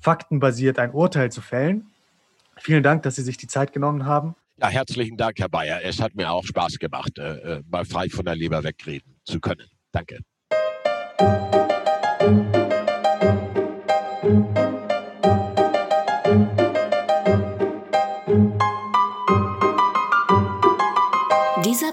[0.00, 1.91] faktenbasiert ein Urteil zu fällen.
[2.62, 4.36] Vielen Dank, dass Sie sich die Zeit genommen haben.
[4.56, 5.80] Ja, herzlichen Dank, Herr Bayer.
[5.82, 9.40] Es hat mir auch Spaß gemacht, äh, äh mal frei von der Leber wegreden zu
[9.40, 9.66] können.
[9.90, 10.20] Danke.